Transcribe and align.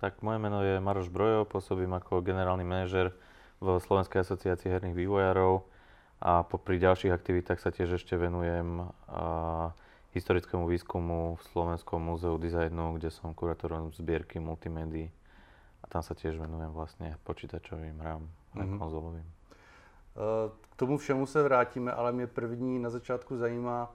Tak 0.00 0.24
moje 0.24 0.40
meno 0.40 0.64
je 0.64 0.80
Maroš 0.80 1.12
Brojo, 1.12 1.44
pôsobím 1.44 1.92
ako 1.92 2.24
generálny 2.24 2.64
manažer 2.64 3.12
v 3.60 3.76
Slovenskej 3.84 4.24
asociácii 4.24 4.72
herných 4.72 4.96
vývojárov 4.96 5.60
a 6.24 6.40
popri 6.40 6.80
ďalších 6.80 7.12
aktivitách 7.12 7.60
sa 7.60 7.68
tiež 7.68 8.00
ešte 8.00 8.16
venujem 8.16 8.88
a, 9.12 9.76
historickému 10.16 10.64
výskumu 10.64 11.36
v 11.36 11.42
Slovenskom 11.52 12.00
múzeu 12.00 12.34
dizajnu, 12.40 12.96
kde 12.96 13.12
som 13.12 13.36
kurátorom 13.36 13.92
zbierky 13.92 14.40
multimédií 14.40 15.12
a 15.80 15.84
tam 15.86 16.00
sa 16.00 16.16
tiež 16.16 16.40
venujem 16.40 16.72
vlastne 16.72 17.20
počítačovým 17.28 18.00
hrám, 18.00 18.24
mm-hmm. 18.24 18.78
konzolovým. 18.80 19.28
K 20.48 20.74
tomu 20.76 20.98
všemu 20.98 21.26
se 21.26 21.42
vrátíme, 21.42 21.92
ale 21.92 22.12
mě 22.12 22.26
první 22.26 22.78
na 22.78 22.90
začátku 22.90 23.36
zajímá, 23.36 23.92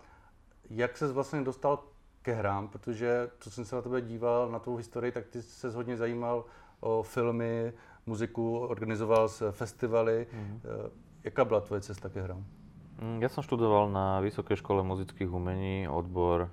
jak 0.70 0.98
se 0.98 1.12
vlastně 1.12 1.42
dostal 1.42 1.80
ke 2.26 2.34
hrám, 2.34 2.68
protože 2.68 3.30
co 3.40 3.52
jsem 3.52 3.66
se 3.66 3.76
na 3.76 3.82
tebe 3.82 4.02
díval, 4.02 4.50
na 4.50 4.60
tvou 4.60 4.76
historii, 4.76 5.12
tak 5.12 5.26
ty 5.30 5.42
se 5.42 5.70
hodně 5.70 5.98
zajímal 5.98 6.46
o 6.80 7.04
filmy, 7.04 7.74
muziku, 8.06 8.60
organizoval 8.60 9.30
se 9.30 9.52
festivaly. 9.52 10.28
Mm. 10.34 10.62
Jaká 11.24 11.46
byla 11.46 11.62
tvoje 11.62 11.82
cesta 11.82 12.10
ke 12.10 12.22
hrám? 12.22 12.46
Mm, 12.96 13.20
ja 13.20 13.28
som 13.28 13.44
študoval 13.44 13.92
na 13.92 14.24
Vysokej 14.24 14.56
škole 14.64 14.80
muzických 14.80 15.28
umení 15.28 15.84
odbor 15.84 16.48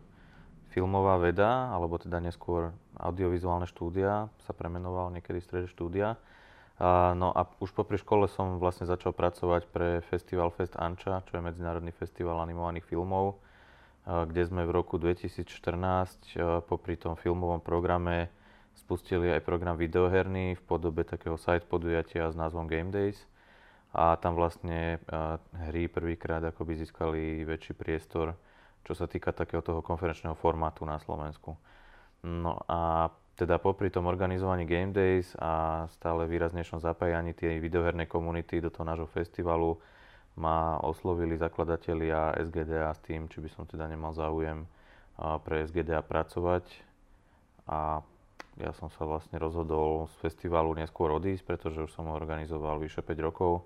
filmová 0.74 1.14
veda, 1.20 1.70
alebo 1.70 2.02
teda 2.02 2.18
neskôr 2.18 2.74
audiovizuálne 2.98 3.68
štúdia, 3.68 4.26
sa 4.42 4.52
premenoval 4.56 5.14
niekedy 5.14 5.38
v 5.38 5.46
strede 5.46 5.68
štúdia. 5.70 6.18
A, 6.82 7.14
no 7.14 7.30
a 7.30 7.46
už 7.62 7.70
popri 7.76 7.94
škole 7.94 8.26
som 8.26 8.58
vlastne 8.58 8.90
začal 8.90 9.14
pracovať 9.14 9.70
pre 9.70 10.02
Festival 10.10 10.50
Fest 10.50 10.74
Anča, 10.74 11.22
čo 11.30 11.38
je 11.38 11.46
medzinárodný 11.46 11.94
festival 11.94 12.42
animovaných 12.42 12.90
filmov, 12.90 13.38
kde 14.02 14.42
sme 14.42 14.66
v 14.66 14.74
roku 14.74 14.98
2014 14.98 16.66
popri 16.66 16.98
tom 16.98 17.14
filmovom 17.14 17.62
programe 17.62 18.34
spustili 18.74 19.30
aj 19.30 19.46
program 19.46 19.78
videoherný 19.78 20.58
v 20.58 20.62
podobe 20.64 21.06
takého 21.06 21.38
site 21.38 21.68
podujatia 21.70 22.26
s 22.26 22.34
názvom 22.34 22.66
Game 22.66 22.90
Days. 22.90 23.20
A 23.92 24.16
tam 24.16 24.34
vlastne 24.34 24.98
hry 25.68 25.86
prvýkrát 25.86 26.40
akoby 26.40 26.80
získali 26.80 27.44
väčší 27.44 27.76
priestor, 27.76 28.32
čo 28.82 28.96
sa 28.96 29.04
týka 29.04 29.30
takého 29.36 29.60
toho 29.60 29.84
konferenčného 29.84 30.32
formátu 30.34 30.88
na 30.88 30.96
Slovensku. 30.96 31.54
No 32.24 32.56
a 32.66 33.12
teda 33.36 33.60
popri 33.60 33.92
tom 33.92 34.08
organizovaní 34.08 34.64
Game 34.64 34.96
Days 34.96 35.36
a 35.36 35.84
stále 35.92 36.24
výraznejšom 36.24 36.80
zapájaní 36.80 37.36
tej 37.36 37.60
videohernej 37.60 38.08
komunity 38.08 38.64
do 38.64 38.72
toho 38.72 38.88
nášho 38.88 39.06
festivalu 39.06 39.76
ma 40.36 40.80
oslovili 40.80 41.36
zakladatelia 41.36 42.32
SGDA 42.40 42.92
s 42.92 43.00
tým, 43.04 43.28
či 43.28 43.44
by 43.44 43.48
som 43.52 43.64
teda 43.68 43.84
nemal 43.84 44.16
záujem 44.16 44.64
pre 45.16 45.68
SGDA 45.68 46.00
pracovať. 46.00 46.64
A 47.68 48.00
ja 48.60 48.72
som 48.76 48.88
sa 48.92 49.04
vlastne 49.04 49.36
rozhodol 49.40 50.08
z 50.12 50.14
festivalu 50.24 50.76
neskôr 50.76 51.12
odísť, 51.12 51.44
pretože 51.44 51.84
už 51.84 51.92
som 51.92 52.08
ho 52.08 52.16
organizoval 52.16 52.80
vyše 52.80 53.04
5 53.04 53.28
rokov. 53.28 53.64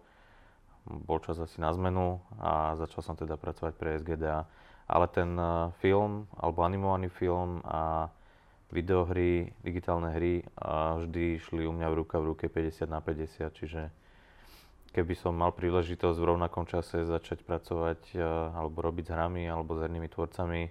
Bol 0.86 1.18
čas 1.22 1.38
asi 1.42 1.58
na 1.58 1.74
zmenu 1.74 2.22
a 2.38 2.78
začal 2.78 3.02
som 3.02 3.14
teda 3.18 3.34
pracovať 3.34 3.74
pre 3.74 3.98
SGDA. 3.98 4.46
Ale 4.86 5.10
ten 5.10 5.34
film, 5.82 6.30
alebo 6.38 6.62
animovaný 6.62 7.10
film 7.10 7.58
a 7.66 8.06
videohry, 8.70 9.50
digitálne 9.62 10.14
hry 10.14 10.42
a 10.58 10.98
vždy 10.98 11.38
šli 11.42 11.66
u 11.66 11.74
mňa 11.74 11.86
v 11.90 11.98
ruka 12.02 12.18
v 12.18 12.34
ruke 12.34 12.46
50 12.46 12.86
na 12.90 13.02
50, 13.02 13.50
čiže 13.58 13.90
keby 14.92 15.14
som 15.14 15.34
mal 15.34 15.52
príležitosť 15.52 16.18
v 16.18 16.28
rovnakom 16.34 16.66
čase 16.68 17.06
začať 17.06 17.42
pracovať 17.42 18.16
alebo 18.54 18.82
robiť 18.82 19.06
s 19.06 19.12
hrami 19.12 19.44
alebo 19.48 19.76
s 19.76 19.82
hernými 19.82 20.08
tvorcami 20.08 20.62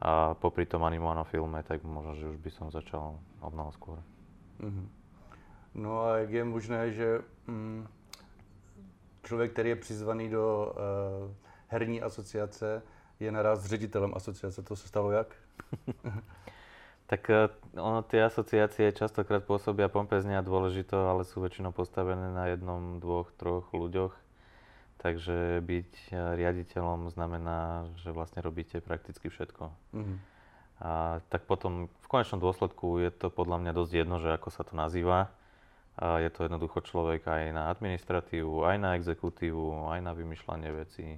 a 0.00 0.36
popri 0.36 0.68
tom 0.68 0.84
animovanom 0.84 1.24
filme, 1.24 1.62
tak 1.64 1.80
možno, 1.82 2.12
že 2.14 2.28
už 2.28 2.36
by 2.36 2.50
som 2.52 2.66
začal 2.68 3.16
od 3.40 3.52
mnoho 3.52 3.72
skôr. 3.72 3.98
Mm-hmm. 4.60 4.86
No 5.76 6.04
a 6.04 6.16
jak 6.24 6.30
je 6.30 6.44
možné, 6.44 6.92
že 6.92 7.20
mm, 7.46 7.88
člověk, 9.24 9.52
který 9.52 9.68
je 9.68 9.76
přizvaný 9.76 10.28
do 10.28 10.72
uh, 10.72 11.32
herní 11.68 12.02
asociace, 12.02 12.82
je 13.20 13.32
naraz 13.32 13.64
ředitelem 13.64 14.12
asociace. 14.14 14.62
To 14.62 14.76
se 14.76 14.88
stalo 14.88 15.10
jak? 15.10 15.36
Tak 17.06 17.22
e, 17.30 17.48
ono, 17.78 18.02
tie 18.02 18.26
asociácie 18.26 18.90
častokrát 18.90 19.46
pôsobia 19.46 19.86
pompezne 19.86 20.34
a 20.34 20.42
dôležito, 20.42 21.06
ale 21.06 21.22
sú 21.22 21.38
väčšinou 21.38 21.70
postavené 21.70 22.34
na 22.34 22.50
jednom, 22.50 22.98
dvoch, 22.98 23.30
troch 23.38 23.70
ľuďoch. 23.70 24.10
Takže 24.98 25.62
byť 25.62 25.92
e, 26.10 26.14
riaditeľom 26.34 27.14
znamená, 27.14 27.86
že 28.02 28.10
vlastne 28.10 28.42
robíte 28.42 28.82
prakticky 28.82 29.30
všetko. 29.30 29.70
Mm-hmm. 29.94 30.18
A 30.82 31.22
tak 31.30 31.46
potom 31.46 31.88
v 31.88 32.06
konečnom 32.10 32.42
dôsledku 32.42 33.00
je 33.00 33.14
to 33.14 33.30
podľa 33.30 33.62
mňa 33.62 33.72
dosť 33.72 33.92
jedno, 33.96 34.18
že 34.18 34.34
ako 34.34 34.48
sa 34.50 34.66
to 34.66 34.74
nazýva. 34.74 35.30
A 35.96 36.20
je 36.20 36.28
to 36.28 36.44
jednoducho 36.44 36.84
človek 36.84 37.24
aj 37.24 37.56
na 37.56 37.72
administratívu, 37.72 38.68
aj 38.68 38.76
na 38.76 38.90
exekutívu, 39.00 39.88
aj 39.88 40.00
na 40.04 40.12
vymýšľanie 40.12 40.70
vecí. 40.74 41.16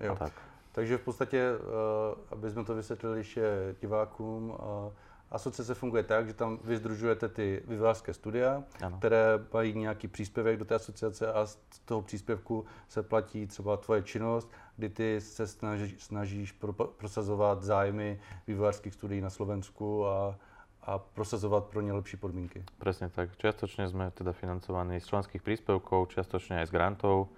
Jo. 0.00 0.16
A 0.16 0.30
tak. 0.30 0.51
Takže 0.72 0.98
v 0.98 1.00
podstatě, 1.00 1.38
eh, 1.38 2.14
aby 2.30 2.50
jsme 2.50 2.64
to 2.64 2.74
vysvětlili 2.74 3.18
ještě 3.18 3.42
divákům, 3.80 4.54
eh, 4.54 4.92
asociace 5.32 5.74
funguje 5.74 6.02
tak, 6.02 6.26
že 6.26 6.34
tam 6.34 6.58
vy 6.64 6.76
združujete 6.76 7.28
ty 7.28 7.62
vyvářské 7.66 8.14
studia, 8.14 8.62
ano. 8.82 8.98
které 8.98 9.44
mají 9.52 9.78
nějaký 9.78 10.08
příspěvek 10.08 10.58
do 10.58 10.64
té 10.64 10.74
asociace 10.74 11.32
a 11.32 11.46
z 11.46 11.58
toho 11.84 12.02
příspěvku 12.02 12.64
se 12.88 13.02
platí 13.02 13.46
třeba 13.46 13.76
tvoje 13.76 14.02
činnost, 14.02 14.50
kdy 14.76 14.88
ty 14.88 15.20
se 15.20 15.46
snaží, 15.46 15.94
snažíš 15.98 16.52
pro, 16.52 16.72
prosazovat 16.72 17.62
zájmy 17.62 18.20
vývojářských 18.46 18.94
studií 18.94 19.20
na 19.20 19.30
Slovensku 19.30 20.06
a, 20.06 20.38
a 20.82 20.98
prosazovat 20.98 21.64
pro 21.64 21.80
ně 21.80 21.92
lepší 21.92 22.16
podmínky. 22.16 22.64
Presne 22.78 23.08
tak. 23.08 23.38
Čiastočne 23.38 23.86
sme 23.88 24.10
teda 24.10 24.34
financovaní 24.34 24.98
z 24.98 25.06
členských 25.06 25.42
príspevkov, 25.42 26.10
čiastočne 26.10 26.58
aj 26.58 26.66
z 26.66 26.74
grantov. 26.74 27.30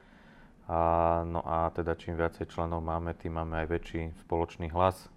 A, 0.65 1.21
no 1.29 1.45
a 1.45 1.69
teda 1.71 1.93
čím 1.95 2.17
viacej 2.17 2.49
členov 2.49 2.81
máme, 2.81 3.13
tým 3.13 3.37
máme 3.37 3.65
aj 3.65 3.67
väčší 3.69 4.03
spoločný 4.25 4.73
hlas. 4.73 5.13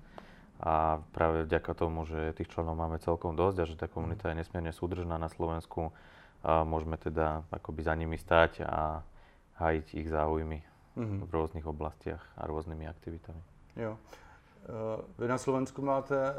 A 0.58 1.00
práve 1.14 1.46
vďaka 1.46 1.72
tomu, 1.78 2.04
že 2.10 2.34
tých 2.34 2.50
členov 2.50 2.76
máme 2.76 2.98
celkom 2.98 3.38
dosť 3.38 3.58
a 3.62 3.70
že 3.70 3.80
tá 3.80 3.86
komunita 3.86 4.34
je 4.34 4.42
nesmierne 4.42 4.74
súdržná 4.74 5.16
na 5.22 5.30
Slovensku, 5.30 5.94
a 6.44 6.62
môžeme 6.66 6.98
teda 6.98 7.46
akoby 7.50 7.82
za 7.82 7.94
nimi 7.98 8.18
stať 8.18 8.62
a 8.66 9.02
hájiť 9.58 9.88
ich 9.98 10.08
záujmy 10.10 10.62
mm-hmm. 10.98 11.20
v 11.26 11.32
rôznych 11.34 11.66
oblastiach 11.66 12.22
a 12.38 12.46
rôznymi 12.46 12.86
aktivitami. 12.86 13.42
Jo. 13.74 13.98
E, 13.98 14.00
vy 15.18 15.26
na 15.28 15.38
Slovensku 15.38 15.82
máte 15.82 16.14
e, 16.14 16.34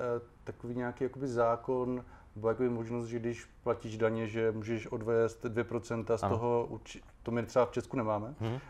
takový 0.44 0.75
nějaký 0.75 1.04
jakoby 1.04 1.28
zákon, 1.28 2.04
nebo 2.38 2.49
jakoby 2.49 2.69
možnost, 2.69 3.06
že 3.06 3.19
když 3.19 3.47
platíš 3.62 3.99
daně, 3.99 4.26
že 4.26 4.53
můžeš 4.53 4.87
odvést 4.87 5.44
2% 5.44 6.16
z 6.16 6.22
ano. 6.22 6.38
toho, 6.38 6.81
to 7.22 7.31
my 7.31 7.43
třeba 7.43 7.66
v 7.66 7.71
Česku 7.71 7.97
nemáme. 7.97 8.34
Hmm. 8.41 8.54
Uh, 8.54 8.60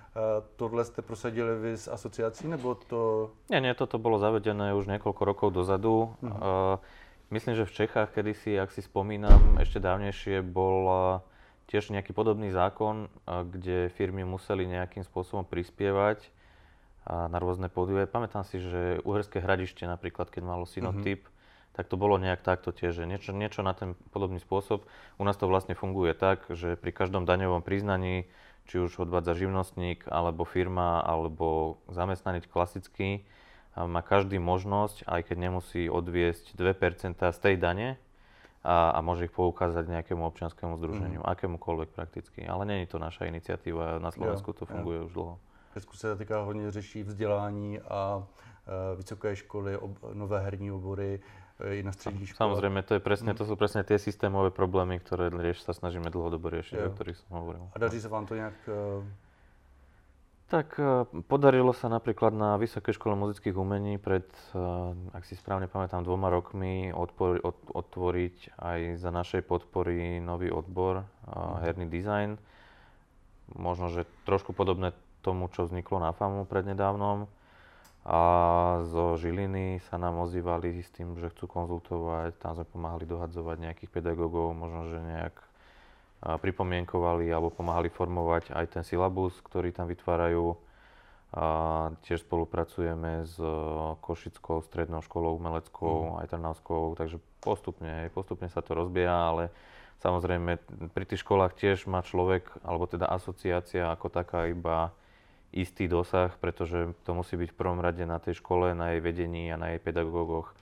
tohle 0.56 0.84
ste 0.84 1.02
prosadili 1.02 1.60
vy 1.60 1.76
z 1.76 1.88
asociací, 1.88 2.48
nebo 2.48 2.74
to... 2.74 3.30
Nie, 3.52 3.60
nie, 3.60 3.74
toto 3.76 4.00
bolo 4.00 4.16
zavedené 4.16 4.72
už 4.72 4.88
niekoľko 4.88 5.22
rokov 5.24 5.52
dozadu. 5.52 6.16
Hmm. 6.24 6.32
Uh, 6.32 6.80
myslím, 7.28 7.60
že 7.60 7.68
v 7.68 7.76
Čechách 7.84 8.08
kedysi, 8.16 8.56
ak 8.56 8.72
si 8.72 8.80
spomínam, 8.80 9.60
ešte 9.60 9.84
dávnejšie 9.84 10.40
bol 10.40 11.20
tiež 11.68 11.92
nejaký 11.92 12.16
podobný 12.16 12.48
zákon, 12.48 13.12
kde 13.28 13.92
firmy 13.92 14.24
museli 14.24 14.64
nejakým 14.64 15.04
spôsobom 15.04 15.44
prispievať 15.44 16.32
na 17.04 17.36
rôzne 17.36 17.68
poduje. 17.68 18.08
Pamätám 18.08 18.48
si, 18.48 18.64
že 18.64 19.04
Uherské 19.04 19.44
hradište 19.44 19.84
napríklad, 19.84 20.32
keď 20.32 20.56
malo 20.56 20.64
synotyp, 20.64 21.28
hmm 21.28 21.36
tak 21.78 21.86
to 21.86 21.94
bolo 21.94 22.18
nejak 22.18 22.42
takto 22.42 22.74
tiež, 22.74 22.98
že 22.98 23.04
niečo, 23.06 23.30
niečo 23.30 23.62
na 23.62 23.70
ten 23.70 23.94
podobný 24.10 24.42
spôsob. 24.42 24.82
U 25.14 25.22
nás 25.22 25.38
to 25.38 25.46
vlastne 25.46 25.78
funguje 25.78 26.10
tak, 26.10 26.42
že 26.50 26.74
pri 26.74 26.90
každom 26.90 27.22
daňovom 27.22 27.62
priznaní, 27.62 28.26
či 28.66 28.82
už 28.82 29.06
odvádza 29.06 29.38
živnostník, 29.38 30.10
alebo 30.10 30.42
firma, 30.42 30.98
alebo 31.06 31.78
zamestnanec 31.86 32.50
klasický, 32.50 33.22
má 33.78 34.02
každý 34.02 34.42
možnosť, 34.42 35.06
aj 35.06 35.30
keď 35.30 35.36
nemusí 35.38 35.86
odviesť 35.86 36.58
2% 36.58 37.14
z 37.14 37.38
tej 37.38 37.54
dane, 37.54 37.94
a, 38.66 38.90
a 38.90 38.98
môže 38.98 39.30
ich 39.30 39.34
poukázať 39.34 39.86
nejakému 39.86 40.26
občianskému 40.34 40.82
združeniu, 40.82 41.22
mm. 41.22 41.30
akémukoľvek 41.30 41.94
prakticky. 41.94 42.42
Ale 42.42 42.66
není 42.66 42.90
to 42.90 42.98
naša 42.98 43.30
iniciatíva, 43.30 44.02
na 44.02 44.10
Slovensku 44.10 44.50
to 44.50 44.66
funguje 44.66 44.98
jo. 44.98 45.04
už 45.06 45.12
dlho. 45.14 45.34
V 45.70 45.74
Česku 45.74 45.96
se 45.96 46.16
týká 46.16 46.42
hodně 46.42 46.70
řeší 46.70 47.02
vzdělání 47.02 47.80
a 47.80 48.26
e, 48.66 48.96
vysoké 48.96 49.36
školy, 49.36 49.76
ob, 49.76 49.90
nové 50.12 50.40
herní 50.40 50.72
obory, 50.72 51.20
i 51.58 51.82
na 51.82 51.90
strední 51.90 52.22
škole. 52.26 52.38
Samozrejme, 52.38 52.86
to, 52.86 52.94
je 52.94 53.02
presne, 53.02 53.34
to 53.34 53.42
sú 53.42 53.58
presne 53.58 53.82
tie 53.82 53.98
systémové 53.98 54.54
problémy, 54.54 55.02
ktoré 55.02 55.26
rieš, 55.26 55.66
sa 55.66 55.74
snažíme 55.74 56.06
dlhodobo 56.06 56.46
riešiť, 56.46 56.78
o 56.86 56.94
ktorých 56.94 57.18
som 57.18 57.42
hovoril. 57.42 57.66
A 57.74 57.78
daří 57.82 57.98
sa 57.98 58.06
vám 58.06 58.30
to 58.30 58.38
nejak... 58.38 58.54
Uh... 58.70 59.02
Tak 60.48 60.80
uh, 60.80 61.04
podarilo 61.28 61.76
sa 61.76 61.92
napríklad 61.92 62.32
na 62.32 62.56
Vysokej 62.56 62.96
škole 62.96 63.12
muzických 63.20 63.52
umení 63.52 64.00
pred, 64.00 64.24
uh, 64.56 64.96
ak 65.12 65.28
si 65.28 65.36
správne 65.36 65.68
pamätám, 65.68 66.06
dvoma 66.06 66.32
rokmi 66.32 66.88
odpor, 66.88 67.42
od, 67.44 67.58
otvoriť 67.68 68.56
aj 68.56 68.96
za 68.96 69.10
našej 69.12 69.44
podpory 69.44 70.24
nový 70.24 70.48
odbor, 70.48 71.04
uh, 71.04 71.60
herný 71.60 71.90
dizajn. 71.90 72.40
Možno, 73.60 73.92
že 73.92 74.08
trošku 74.24 74.56
podobné 74.56 74.96
tomu, 75.20 75.52
čo 75.52 75.68
vzniklo 75.68 76.00
na 76.00 76.16
FAMu 76.16 76.48
prednedávnom 76.48 77.28
A 78.08 78.20
zo 78.88 79.20
Žiliny 79.20 79.84
sa 79.92 80.00
nám 80.00 80.24
ozývali 80.24 80.80
s 80.80 80.88
tým, 80.96 81.12
že 81.20 81.28
chcú 81.28 81.44
konzultovať, 81.44 82.40
tam 82.40 82.56
sme 82.56 82.64
pomáhali 82.64 83.04
dohadzovať 83.04 83.68
nejakých 83.68 83.92
pedagógov, 83.92 84.56
možno, 84.56 84.88
že 84.88 84.96
nejak 84.96 85.36
pripomienkovali 86.18 87.28
alebo 87.28 87.52
pomáhali 87.52 87.92
formovať 87.92 88.56
aj 88.56 88.66
ten 88.72 88.82
syllabus, 88.82 89.36
ktorý 89.44 89.76
tam 89.76 89.92
vytvárajú. 89.92 90.56
A 91.36 91.44
tiež 92.08 92.24
spolupracujeme 92.24 93.28
s 93.28 93.36
Košickou 94.00 94.64
strednou 94.64 95.04
školou 95.04 95.36
umeleckou, 95.36 96.16
mm. 96.16 96.24
aj 96.24 96.26
Trnavskou, 96.32 96.96
takže 96.96 97.20
postupne, 97.44 98.08
postupne 98.16 98.48
sa 98.48 98.64
to 98.64 98.72
rozbieha, 98.72 99.36
ale 99.36 99.52
samozrejme 100.00 100.56
pri 100.96 101.04
tých 101.04 101.20
školách 101.20 101.60
tiež 101.60 101.84
má 101.84 102.00
človek, 102.00 102.48
alebo 102.64 102.88
teda 102.88 103.04
asociácia 103.04 103.92
ako 103.92 104.08
taká 104.08 104.48
iba 104.48 104.96
istý 105.52 105.88
dosah, 105.88 106.32
pretože 106.36 106.92
to 107.08 107.16
musí 107.16 107.36
byť 107.40 107.50
v 107.52 107.58
prvom 107.58 107.80
rade 107.80 108.04
na 108.04 108.20
tej 108.20 108.38
škole, 108.38 108.76
na 108.76 108.92
jej 108.92 109.00
vedení 109.00 109.48
a 109.48 109.60
na 109.60 109.72
jej 109.72 109.80
pedagógoch, 109.80 110.52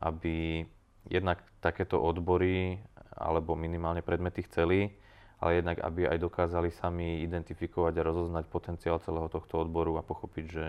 aby 0.00 0.64
jednak 1.08 1.42
takéto 1.60 2.00
odbory 2.00 2.80
alebo 3.12 3.52
minimálne 3.52 4.00
predmety 4.00 4.46
chceli, 4.48 4.96
ale 5.42 5.60
jednak 5.60 5.82
aby 5.82 6.08
aj 6.08 6.18
dokázali 6.22 6.70
sami 6.72 7.20
identifikovať 7.26 7.94
a 7.98 8.06
rozoznať 8.06 8.44
potenciál 8.48 9.02
celého 9.02 9.28
tohto 9.28 9.60
odboru 9.60 9.98
a 9.98 10.06
pochopiť, 10.06 10.46
že 10.48 10.66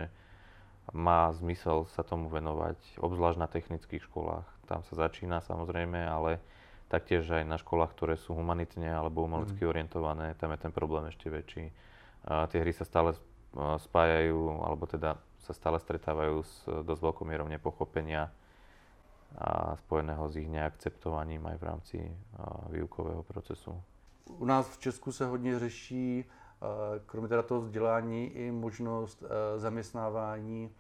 má 0.91 1.31
zmysel 1.31 1.87
sa 1.95 2.03
tomu 2.03 2.27
venovať, 2.27 2.99
obzvlášť 2.99 3.39
na 3.39 3.47
technických 3.47 4.03
školách. 4.11 4.43
Tam 4.67 4.83
sa 4.83 5.07
začína 5.07 5.39
samozrejme, 5.39 6.03
ale 6.03 6.43
taktiež 6.91 7.23
aj 7.31 7.47
na 7.47 7.55
školách, 7.55 7.95
ktoré 7.95 8.19
sú 8.19 8.35
humanitne 8.35 8.91
alebo 8.91 9.23
umelecky 9.23 9.63
mm. 9.63 9.69
orientované, 9.69 10.27
tam 10.35 10.51
je 10.51 10.59
ten 10.59 10.73
problém 10.75 11.07
ešte 11.07 11.31
väčší. 11.31 11.71
A 12.27 12.51
tie 12.51 12.59
hry 12.59 12.75
sa 12.75 12.83
stále 12.83 13.15
spájajú, 13.77 14.65
alebo 14.65 14.85
teda 14.85 15.17
sa 15.43 15.53
stále 15.53 15.79
stretávajú 15.79 16.43
s 16.43 16.65
dosť 16.65 17.01
veľkou 17.03 17.25
mierou 17.27 17.45
nepochopenia 17.45 18.31
a 19.37 19.75
spojeného 19.85 20.29
s 20.29 20.37
ich 20.37 20.49
neakceptovaním 20.49 21.45
aj 21.49 21.57
v 21.57 21.63
rámci 21.63 21.97
výukového 22.69 23.23
procesu. 23.23 23.73
U 24.39 24.45
nás 24.45 24.69
v 24.69 24.77
Česku 24.77 25.11
se 25.11 25.25
hodně 25.25 25.59
řeší, 25.59 26.25
kromě 27.05 27.27
teda 27.27 27.41
toho 27.41 27.61
vzdělání, 27.61 28.27
i 28.27 28.51
možnost 28.51 29.23
zaměstnávání 29.57 30.71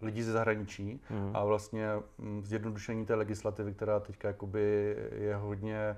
lidí 0.00 0.22
ze 0.22 0.32
zahraničí 0.32 1.00
mm. 1.10 1.30
a 1.34 1.44
vlastně 1.44 1.86
mm, 2.18 2.44
zjednodušení 2.44 3.06
té 3.06 3.14
legislativy, 3.14 3.74
která 3.74 4.00
teďka 4.00 4.28
jakoby 4.28 4.96
je 5.14 5.36
hodně 5.36 5.96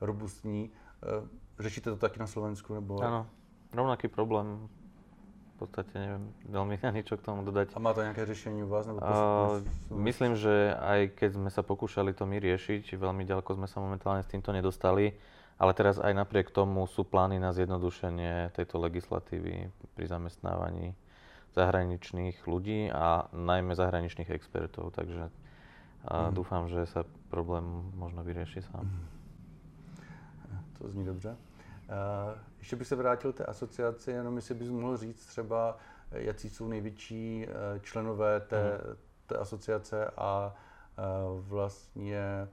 robustní. 0.00 0.70
Řešíte 1.58 1.90
to 1.90 1.96
taky 1.96 2.20
na 2.20 2.26
Slovensku? 2.26 2.74
Nebo... 2.74 3.00
Ano, 3.00 3.26
rovnaký 3.74 4.06
problém. 4.08 4.70
V 5.54 5.66
podstate 5.66 5.94
neviem 5.94 6.24
veľmi 6.50 6.74
ani 6.82 7.06
čo 7.06 7.14
k 7.14 7.22
tomu 7.30 7.46
dodať. 7.46 7.78
A 7.78 7.78
má 7.78 7.94
to 7.94 8.02
nejaké 8.02 8.26
riešenie 8.26 8.66
u 8.66 8.70
vás? 8.70 8.90
Nebo 8.90 8.98
uh, 8.98 9.62
myslím, 10.02 10.34
že 10.34 10.74
aj 10.74 11.14
keď 11.14 11.30
sme 11.38 11.50
sa 11.50 11.62
pokúšali 11.62 12.10
to 12.10 12.26
my 12.26 12.42
riešiť, 12.42 12.98
veľmi 12.98 13.22
ďaleko 13.22 13.54
sme 13.54 13.70
sa 13.70 13.78
momentálne 13.78 14.26
s 14.26 14.30
týmto 14.30 14.50
nedostali, 14.50 15.14
ale 15.54 15.70
teraz 15.78 16.02
aj 16.02 16.10
napriek 16.10 16.50
tomu 16.50 16.90
sú 16.90 17.06
plány 17.06 17.38
na 17.38 17.54
zjednodušenie 17.54 18.50
tejto 18.50 18.82
legislatívy 18.82 19.70
pri 19.94 20.04
zamestnávaní 20.10 20.98
zahraničných 21.54 22.42
ľudí 22.50 22.90
a 22.90 23.30
najmä 23.30 23.78
zahraničných 23.78 24.34
expertov, 24.34 24.90
takže 24.90 25.30
mm. 25.30 26.34
dúfam, 26.34 26.66
že 26.66 26.82
sa 26.90 27.06
problém 27.30 27.94
možno 27.94 28.26
vyrieši 28.26 28.66
sám. 28.66 28.90
To 30.82 30.90
zní 30.90 31.06
dobře. 31.06 31.53
Uh, 31.88 32.38
ještě 32.58 32.76
bych 32.76 32.86
se 32.86 32.96
vrátil 32.96 33.32
té 33.32 33.44
asociaci, 33.44 34.10
jenom 34.10 34.36
jestli 34.36 34.54
bys 34.54 34.70
mohl 34.70 34.96
říct 34.96 35.26
třeba, 35.26 35.76
jaký 36.10 36.50
jsou 36.50 36.68
největší 36.68 37.46
uh, 37.46 37.82
členové 37.82 38.40
té, 38.40 38.62
mm. 38.62 38.96
té 39.26 39.36
asociace 39.36 40.10
a 40.16 40.54
vlastně 41.40 42.48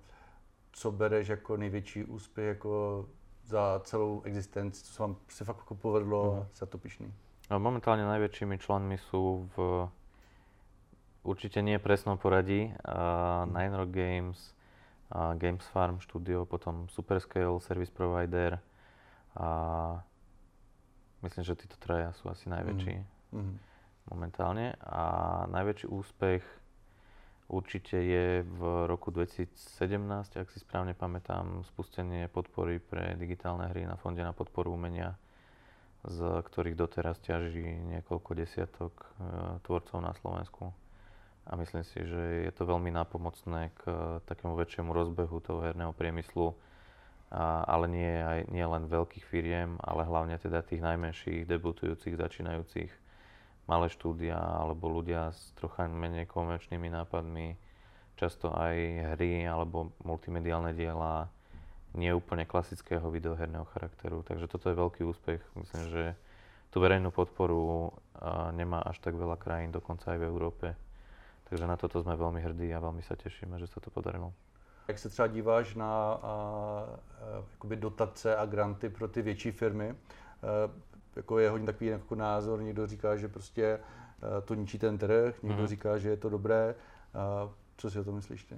co 0.72 0.92
bereš 0.92 1.28
jako 1.28 1.58
největší 1.58 2.04
úspěch 2.04 2.48
jako 2.48 3.06
za 3.46 3.82
celou 3.84 4.22
existenci, 4.22 4.84
co 4.84 4.94
se 4.94 5.02
vám 5.02 5.16
se 5.28 5.46
fakt 5.46 5.58
jako 5.58 5.76
povedlo 5.76 6.36
mm. 6.36 6.46
sa 6.54 6.66
to 6.66 6.78
pišný? 6.78 7.14
No, 7.52 7.60
momentálne 7.60 8.08
najväčšími 8.08 8.56
členmi 8.64 8.96
sú 8.96 9.44
v 9.52 9.84
určite 11.28 11.60
nie 11.60 11.76
presnom 11.84 12.16
poradí 12.16 12.72
uh. 12.72 13.44
Nine 13.44 13.76
Rock 13.76 13.92
Games, 13.92 14.40
uh, 15.12 15.36
Games 15.36 15.68
Farm 15.76 16.00
Studio, 16.00 16.48
potom 16.48 16.88
Superscale 16.88 17.60
Service 17.60 17.92
Provider, 17.92 18.64
a 19.36 19.48
myslím, 21.24 21.44
že 21.44 21.60
títo 21.60 21.80
traja 21.80 22.12
sú 22.20 22.28
asi 22.28 22.52
najväčší 22.52 22.96
mm. 23.32 23.56
momentálne. 24.12 24.76
A 24.84 25.04
najväčší 25.48 25.88
úspech 25.88 26.44
určite 27.48 27.96
je 28.00 28.44
v 28.44 28.62
roku 28.88 29.12
2017, 29.12 29.56
ak 30.36 30.48
si 30.52 30.60
správne 30.60 30.96
pamätám, 30.96 31.64
spustenie 31.72 32.28
podpory 32.28 32.80
pre 32.80 33.16
digitálne 33.16 33.68
hry 33.72 33.88
na 33.88 33.96
Fonde 33.96 34.24
na 34.24 34.36
podporu 34.36 34.76
umenia, 34.76 35.16
z 36.08 36.42
ktorých 36.42 36.80
doteraz 36.80 37.22
ťaží 37.22 37.62
niekoľko 37.94 38.34
desiatok 38.34 38.94
e, 38.96 39.08
tvorcov 39.62 40.02
na 40.02 40.12
Slovensku. 40.18 40.74
A 41.46 41.58
myslím 41.58 41.86
si, 41.86 42.00
že 42.02 42.50
je 42.50 42.52
to 42.54 42.70
veľmi 42.70 42.90
nápomocné 42.94 43.74
k 43.74 43.82
takému 44.26 44.54
väčšiemu 44.58 44.94
rozbehu 44.94 45.42
toho 45.42 45.62
herného 45.66 45.94
priemyslu, 45.94 46.54
a, 47.32 47.64
ale 47.64 47.88
nie, 47.88 48.12
aj, 48.12 48.40
nie 48.52 48.66
len 48.68 48.92
veľkých 48.92 49.24
firiem, 49.24 49.80
ale 49.80 50.04
hlavne 50.04 50.36
teda 50.36 50.60
tých 50.62 50.84
najmenších, 50.84 51.48
debutujúcich, 51.48 52.20
začínajúcich 52.20 52.92
malé 53.72 53.88
štúdia 53.88 54.36
alebo 54.36 54.92
ľudia 54.92 55.32
s 55.32 55.56
trocha 55.56 55.88
menej 55.88 56.28
komerčnými 56.28 56.92
nápadmi, 56.92 57.56
často 58.20 58.52
aj 58.52 58.76
hry 59.16 59.48
alebo 59.48 59.96
multimediálne 60.04 60.76
diela, 60.76 61.32
nie 61.96 62.12
úplne 62.12 62.44
klasického 62.44 63.08
videoherného 63.08 63.64
charakteru. 63.72 64.24
Takže 64.28 64.52
toto 64.52 64.68
je 64.68 64.80
veľký 64.80 65.02
úspech. 65.08 65.40
Myslím, 65.56 65.84
že 65.88 66.04
tú 66.72 66.84
verejnú 66.84 67.16
podporu 67.16 67.96
a, 68.20 68.52
nemá 68.52 68.84
až 68.84 69.00
tak 69.00 69.16
veľa 69.16 69.40
krajín, 69.40 69.72
dokonca 69.72 70.12
aj 70.12 70.20
v 70.20 70.28
Európe. 70.28 70.68
Takže 71.48 71.68
na 71.68 71.76
toto 71.76 72.00
sme 72.00 72.16
veľmi 72.16 72.40
hrdí 72.44 72.72
a 72.72 72.84
veľmi 72.84 73.04
sa 73.04 73.16
tešíme, 73.16 73.60
že 73.60 73.68
sa 73.68 73.84
to 73.84 73.92
podarilo. 73.92 74.32
Jak 74.92 75.00
se 75.00 75.10
třeba 75.10 75.28
díváš 75.28 75.76
na 75.76 75.88
a, 75.88 76.18
a, 76.24 76.86
jakoby 77.52 77.76
dotace 77.76 78.36
a 78.36 78.46
granty 78.46 78.90
pro 78.90 79.08
ty 79.08 79.22
větší 79.22 79.52
firmy? 79.52 79.96
A, 79.96 79.96
jako 81.16 81.40
je 81.40 81.50
hodně 81.50 81.66
takový 81.66 81.86
jako 81.90 82.16
názor, 82.16 82.62
někdo 82.62 82.88
říká, 82.88 83.16
že 83.16 83.28
prostě 83.28 83.80
a, 83.80 84.42
to 84.42 84.54
ničí 84.54 84.80
ten 84.80 84.98
trh, 84.98 85.44
někdo 85.44 85.64
mm-hmm. 85.64 85.68
říká, 85.68 85.98
že 85.98 86.10
je 86.10 86.18
to 86.18 86.30
dobré. 86.30 86.76
A, 87.14 87.50
co 87.78 87.92
si 87.92 88.00
o 88.00 88.04
to 88.04 88.12
myslíš 88.12 88.44
ty? 88.44 88.56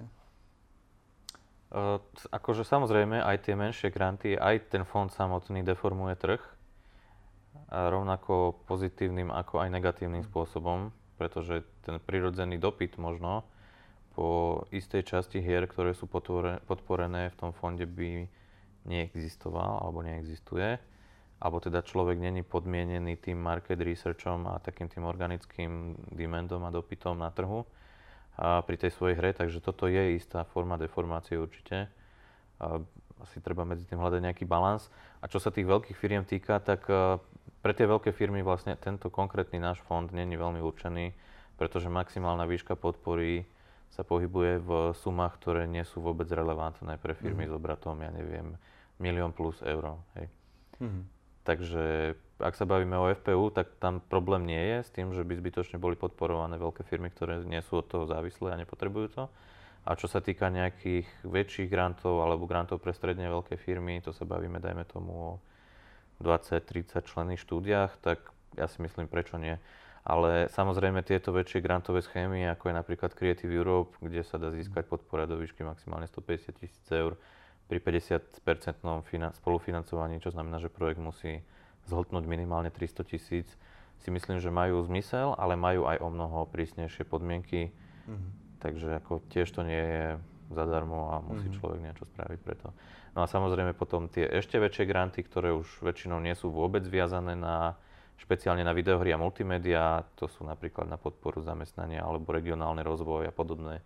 Uh, 1.74 1.98
akože 2.30 2.62
samozrejme 2.62 3.18
aj 3.18 3.50
tie 3.50 3.54
menšie 3.58 3.90
granty, 3.90 4.38
aj 4.38 4.70
ten 4.70 4.86
fond 4.86 5.10
samotný 5.10 5.66
deformuje 5.66 6.14
trh. 6.14 6.42
A 7.70 7.90
rovnako 7.90 8.62
pozitívnym 8.66 9.30
ako 9.30 9.58
aj 9.58 9.74
negatívnym 9.74 10.22
spôsobom, 10.22 10.94
pretože 11.18 11.66
ten 11.82 11.98
prirodzený 11.98 12.58
dopyt 12.62 12.98
možno 12.98 13.42
po 14.14 14.62
istej 14.70 15.02
časti 15.02 15.42
hier, 15.42 15.66
ktoré 15.66 15.92
sú 15.92 16.06
podporené 16.06 17.34
v 17.34 17.36
tom 17.36 17.50
fonde, 17.50 17.84
by 17.84 18.30
neexistoval 18.86 19.82
alebo 19.82 20.06
neexistuje. 20.06 20.78
Alebo 21.42 21.60
teda 21.60 21.82
človek 21.84 22.16
není 22.22 22.46
podmienený 22.46 23.20
tým 23.20 23.36
market 23.36 23.76
researchom 23.82 24.48
a 24.48 24.62
takým 24.62 24.88
tým 24.88 25.04
organickým 25.04 25.98
demandom 26.14 26.62
a 26.64 26.72
dopytom 26.72 27.18
na 27.18 27.28
trhu 27.34 27.66
a 28.34 28.66
pri 28.66 28.76
tej 28.80 28.90
svojej 28.90 29.14
hre, 29.14 29.30
takže 29.30 29.62
toto 29.62 29.86
je 29.86 30.18
istá 30.18 30.42
forma 30.42 30.74
deformácie 30.74 31.38
určite. 31.38 31.86
A 32.58 32.82
asi 33.22 33.38
treba 33.38 33.62
medzi 33.62 33.86
tým 33.86 34.02
hľadať 34.02 34.20
nejaký 34.26 34.44
balans. 34.46 34.90
A 35.22 35.30
čo 35.30 35.38
sa 35.38 35.54
tých 35.54 35.70
veľkých 35.70 35.94
firiem 35.94 36.26
týka, 36.26 36.58
tak 36.58 36.86
pre 37.62 37.72
tie 37.72 37.86
veľké 37.86 38.10
firmy 38.10 38.42
vlastne 38.42 38.74
tento 38.74 39.06
konkrétny 39.06 39.62
náš 39.62 39.78
fond 39.86 40.10
není 40.10 40.34
veľmi 40.34 40.58
určený, 40.58 41.14
pretože 41.54 41.86
maximálna 41.86 42.42
výška 42.44 42.74
podpory 42.74 43.46
sa 43.94 44.02
pohybuje 44.02 44.58
v 44.58 44.70
sumách, 44.98 45.38
ktoré 45.38 45.70
nie 45.70 45.86
sú 45.86 46.02
vôbec 46.02 46.26
relevantné 46.26 46.98
pre 46.98 47.14
firmy 47.14 47.46
mm. 47.46 47.50
s 47.50 47.52
obratom, 47.54 47.94
ja 48.02 48.10
neviem, 48.10 48.58
milión 48.98 49.30
plus 49.30 49.62
eur. 49.62 50.02
Hej. 50.18 50.26
Mm. 50.82 51.06
Takže 51.46 52.16
ak 52.42 52.58
sa 52.58 52.66
bavíme 52.66 52.98
o 52.98 53.06
FPU, 53.14 53.54
tak 53.54 53.78
tam 53.78 54.02
problém 54.02 54.50
nie 54.50 54.58
je 54.58 54.78
s 54.82 54.90
tým, 54.90 55.14
že 55.14 55.22
by 55.22 55.38
zbytočne 55.38 55.78
boli 55.78 55.94
podporované 55.94 56.58
veľké 56.58 56.82
firmy, 56.82 57.14
ktoré 57.14 57.38
nie 57.46 57.62
sú 57.62 57.78
od 57.78 57.86
toho 57.86 58.04
závislé 58.10 58.56
a 58.56 58.60
nepotrebujú 58.60 59.08
to. 59.14 59.24
A 59.84 59.94
čo 59.94 60.08
sa 60.08 60.24
týka 60.24 60.48
nejakých 60.48 61.06
väčších 61.22 61.68
grantov 61.68 62.24
alebo 62.24 62.48
grantov 62.48 62.80
pre 62.80 62.96
stredne 62.96 63.28
veľké 63.28 63.60
firmy, 63.60 64.00
to 64.00 64.10
sa 64.10 64.24
bavíme, 64.24 64.58
dajme 64.58 64.82
tomu 64.88 65.12
o 65.12 65.30
20-30 66.24 67.04
členných 67.04 67.42
štúdiách, 67.44 67.92
tak 68.00 68.18
ja 68.56 68.66
si 68.66 68.80
myslím, 68.80 69.06
prečo 69.06 69.36
nie. 69.36 69.60
Ale 70.04 70.52
samozrejme 70.52 71.00
tieto 71.00 71.32
väčšie 71.32 71.64
grantové 71.64 72.04
schémy, 72.04 72.44
ako 72.52 72.68
je 72.68 72.74
napríklad 72.76 73.16
Creative 73.16 73.48
Europe, 73.48 73.96
kde 74.04 74.20
sa 74.20 74.36
dá 74.36 74.52
získať 74.52 74.84
podpora 74.84 75.24
do 75.24 75.40
výšky 75.40 75.64
maximálne 75.64 76.04
150 76.04 76.60
tisíc 76.60 76.84
eur 76.92 77.16
pri 77.64 77.80
50-percentnom 77.80 79.00
spolufinancovaní, 79.40 80.20
čo 80.20 80.28
znamená, 80.28 80.60
že 80.60 80.68
projekt 80.68 81.00
musí 81.00 81.40
zhltnúť 81.88 82.24
minimálne 82.28 82.68
300 82.68 83.00
tisíc, 83.08 83.48
si 84.04 84.08
myslím, 84.12 84.44
že 84.44 84.52
majú 84.52 84.84
zmysel, 84.84 85.32
ale 85.40 85.56
majú 85.56 85.88
aj 85.88 85.96
o 86.04 86.08
mnoho 86.12 86.44
prísnejšie 86.52 87.08
podmienky. 87.08 87.72
Mm-hmm. 88.04 88.30
Takže 88.60 88.88
ako 89.00 89.24
tiež 89.32 89.48
to 89.48 89.64
nie 89.64 89.80
je 89.80 90.06
zadarmo 90.52 91.16
a 91.16 91.24
musí 91.24 91.48
mm-hmm. 91.48 91.56
človek 91.56 91.80
niečo 91.80 92.04
spraviť 92.12 92.38
preto. 92.44 92.76
No 93.16 93.24
a 93.24 93.26
samozrejme 93.30 93.72
potom 93.72 94.12
tie 94.12 94.28
ešte 94.28 94.60
väčšie 94.60 94.84
granty, 94.84 95.24
ktoré 95.24 95.56
už 95.56 95.80
väčšinou 95.80 96.20
nie 96.20 96.36
sú 96.36 96.52
vôbec 96.52 96.84
viazané 96.84 97.32
na 97.32 97.80
špeciálne 98.20 98.64
na 98.64 98.72
videohry 98.72 99.12
a 99.12 99.20
multimédia, 99.20 100.02
to 100.16 100.30
sú 100.30 100.46
napríklad 100.46 100.88
na 100.88 100.96
podporu 100.96 101.42
zamestnania 101.44 102.02
alebo 102.02 102.32
regionálny 102.32 102.80
rozvoj 102.80 103.28
a 103.28 103.34
podobné 103.34 103.84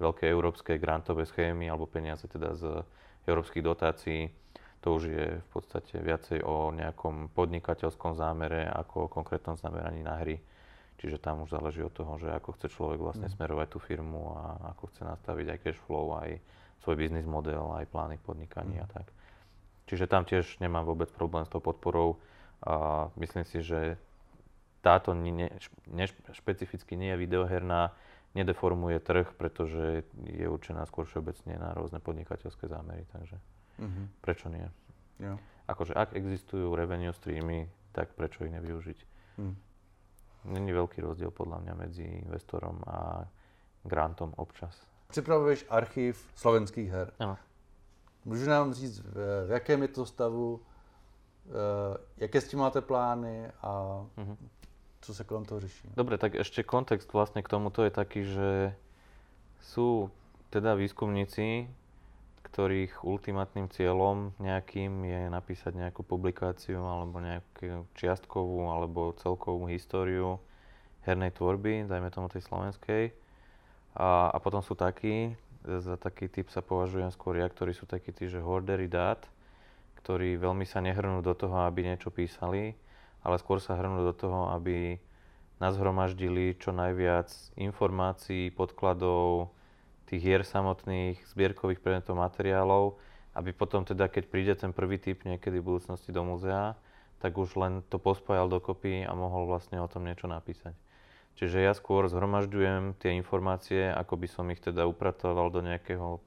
veľké 0.00 0.28
európske 0.28 0.80
grantové 0.80 1.28
schémy 1.28 1.68
alebo 1.68 1.84
peniaze 1.84 2.24
teda 2.24 2.56
z 2.56 2.84
európskych 3.28 3.64
dotácií. 3.64 4.32
To 4.80 4.96
už 4.96 5.02
je 5.12 5.26
v 5.36 5.48
podstate 5.52 6.00
viacej 6.00 6.40
o 6.40 6.72
nejakom 6.72 7.28
podnikateľskom 7.36 8.16
zámere 8.16 8.64
ako 8.64 9.06
o 9.06 9.12
konkrétnom 9.12 9.60
zameraní 9.60 10.00
na 10.00 10.16
hry. 10.24 10.40
Čiže 10.96 11.20
tam 11.20 11.44
už 11.44 11.52
záleží 11.52 11.84
od 11.84 11.92
toho, 11.92 12.16
že 12.16 12.32
ako 12.32 12.56
chce 12.56 12.72
človek 12.72 13.00
vlastne 13.00 13.28
mm. 13.28 13.34
smerovať 13.36 13.68
tú 13.72 13.78
firmu 13.80 14.36
a 14.36 14.72
ako 14.76 14.88
chce 14.92 15.02
nastaviť 15.04 15.46
aj 15.52 15.58
cash 15.64 15.80
flow, 15.84 16.16
aj 16.16 16.40
svoj 16.84 16.96
biznis 16.96 17.28
model, 17.28 17.72
aj 17.76 17.88
plány 17.92 18.16
podnikania 18.20 18.84
a 18.84 18.88
tak. 18.88 19.08
Čiže 19.88 20.08
tam 20.08 20.28
tiež 20.28 20.60
nemám 20.60 20.84
vôbec 20.84 21.12
problém 21.12 21.44
s 21.44 21.52
tou 21.52 21.60
podporou. 21.60 22.20
A 22.66 23.08
myslím 23.16 23.44
si, 23.44 23.62
že 23.64 23.96
táto 24.80 25.16
ne, 25.16 25.48
ne, 25.88 26.06
špecificky 26.32 26.96
nie 26.96 27.12
je 27.12 27.20
videoherná, 27.20 27.92
nedeformuje 28.34 29.00
trh, 29.00 29.32
pretože 29.34 30.04
je 30.24 30.46
určená 30.46 30.86
skôr 30.86 31.04
všeobecne 31.04 31.58
na 31.58 31.74
rôzne 31.74 31.98
podnikateľské 31.98 32.70
zámery, 32.70 33.04
takže 33.10 33.36
mm-hmm. 33.80 34.06
prečo 34.22 34.46
nie? 34.48 34.66
Ja. 35.18 35.36
Akože 35.68 35.92
ak 35.94 36.14
existujú 36.14 36.72
revenue 36.74 37.12
streamy, 37.12 37.68
tak 37.92 38.14
prečo 38.14 38.46
ich 38.46 38.54
nevyužiť? 38.54 38.98
Mm. 39.38 39.54
Není 40.50 40.70
veľký 40.72 41.04
rozdiel 41.04 41.30
podľa 41.30 41.60
mňa 41.60 41.74
medzi 41.76 42.06
investorom 42.24 42.80
a 42.88 43.28
grantom 43.84 44.32
občas. 44.40 44.72
Připravuješ 45.10 45.66
archiv 45.68 46.32
slovenských 46.34 46.90
her. 46.90 47.12
Ano. 47.18 47.36
Můžu 48.24 48.46
nám 48.46 48.72
říct, 48.72 49.00
v, 49.00 49.46
jakém 49.50 49.82
je 49.82 49.88
to 49.88 50.06
stavu, 50.06 50.62
jaké 52.16 52.40
s 52.40 52.48
tím 52.48 52.62
máte 52.62 52.80
plány 52.80 53.50
a 53.62 54.02
uh-huh. 54.06 54.36
co 55.00 55.10
sa 55.14 55.24
kolem 55.24 55.44
toho 55.44 55.60
řeší? 55.60 55.90
Dobre, 55.96 56.18
tak 56.18 56.34
ešte 56.38 56.62
kontext 56.62 57.10
vlastne 57.10 57.42
k 57.42 57.50
tomuto 57.50 57.82
je 57.82 57.92
taký, 57.92 58.22
že 58.22 58.50
sú 59.60 60.10
teda 60.50 60.74
výskumníci, 60.74 61.66
ktorých 62.50 63.06
ultimátnym 63.06 63.70
cieľom 63.70 64.34
nejakým 64.42 65.06
je 65.06 65.22
napísať 65.30 65.72
nejakú 65.78 66.02
publikáciu 66.02 66.82
alebo 66.82 67.22
nejakú 67.22 67.86
čiastkovú 67.94 68.66
alebo 68.66 69.14
celkovú 69.22 69.70
históriu 69.70 70.42
hernej 71.06 71.30
tvorby, 71.30 71.86
dajme 71.86 72.10
tomu 72.10 72.26
tej 72.26 72.42
slovenskej. 72.44 73.14
A, 73.94 74.34
a 74.34 74.36
potom 74.42 74.62
sú 74.62 74.74
takí, 74.74 75.34
za 75.62 75.94
taký 75.94 76.26
typ 76.26 76.50
sa 76.50 76.62
považujem 76.62 77.10
skôr 77.14 77.38
ja, 77.38 77.46
ktorí 77.46 77.74
sú 77.74 77.86
takí 77.86 78.10
tí, 78.10 78.26
že 78.26 78.42
hordery 78.42 78.90
dát, 78.90 79.22
ktorí 80.00 80.40
veľmi 80.40 80.64
sa 80.64 80.80
nehrnú 80.80 81.20
do 81.20 81.36
toho, 81.36 81.68
aby 81.68 81.84
niečo 81.84 82.08
písali, 82.08 82.72
ale 83.20 83.36
skôr 83.36 83.60
sa 83.60 83.76
hrnú 83.76 84.00
do 84.00 84.16
toho, 84.16 84.48
aby 84.56 84.96
nazhromaždili 85.60 86.56
čo 86.56 86.72
najviac 86.72 87.28
informácií, 87.60 88.48
podkladov, 88.48 89.52
tých 90.08 90.24
hier 90.24 90.42
samotných, 90.42 91.22
zbierkových 91.30 91.84
predmetov, 91.84 92.18
materiálov, 92.18 92.98
aby 93.36 93.54
potom 93.54 93.86
teda, 93.86 94.10
keď 94.10 94.24
príde 94.26 94.54
ten 94.58 94.74
prvý 94.74 94.98
typ 94.98 95.22
niekedy 95.22 95.62
v 95.62 95.68
budúcnosti 95.76 96.10
do 96.10 96.26
múzea, 96.26 96.74
tak 97.20 97.36
už 97.36 97.54
len 97.60 97.84
to 97.86 98.00
pospájal 98.00 98.48
dokopy 98.50 99.04
a 99.04 99.12
mohol 99.12 99.46
vlastne 99.46 99.78
o 99.78 99.86
tom 99.86 100.08
niečo 100.08 100.26
napísať. 100.26 100.74
Čiže 101.38 101.62
ja 101.62 101.72
skôr 101.76 102.10
zhromažďujem 102.10 102.98
tie 102.98 103.14
informácie, 103.14 103.86
ako 103.92 104.18
by 104.18 104.26
som 104.26 104.50
ich 104.50 104.58
teda 104.58 104.88
upratoval 104.88 105.52
do 105.52 105.62
nejakého 105.62 106.18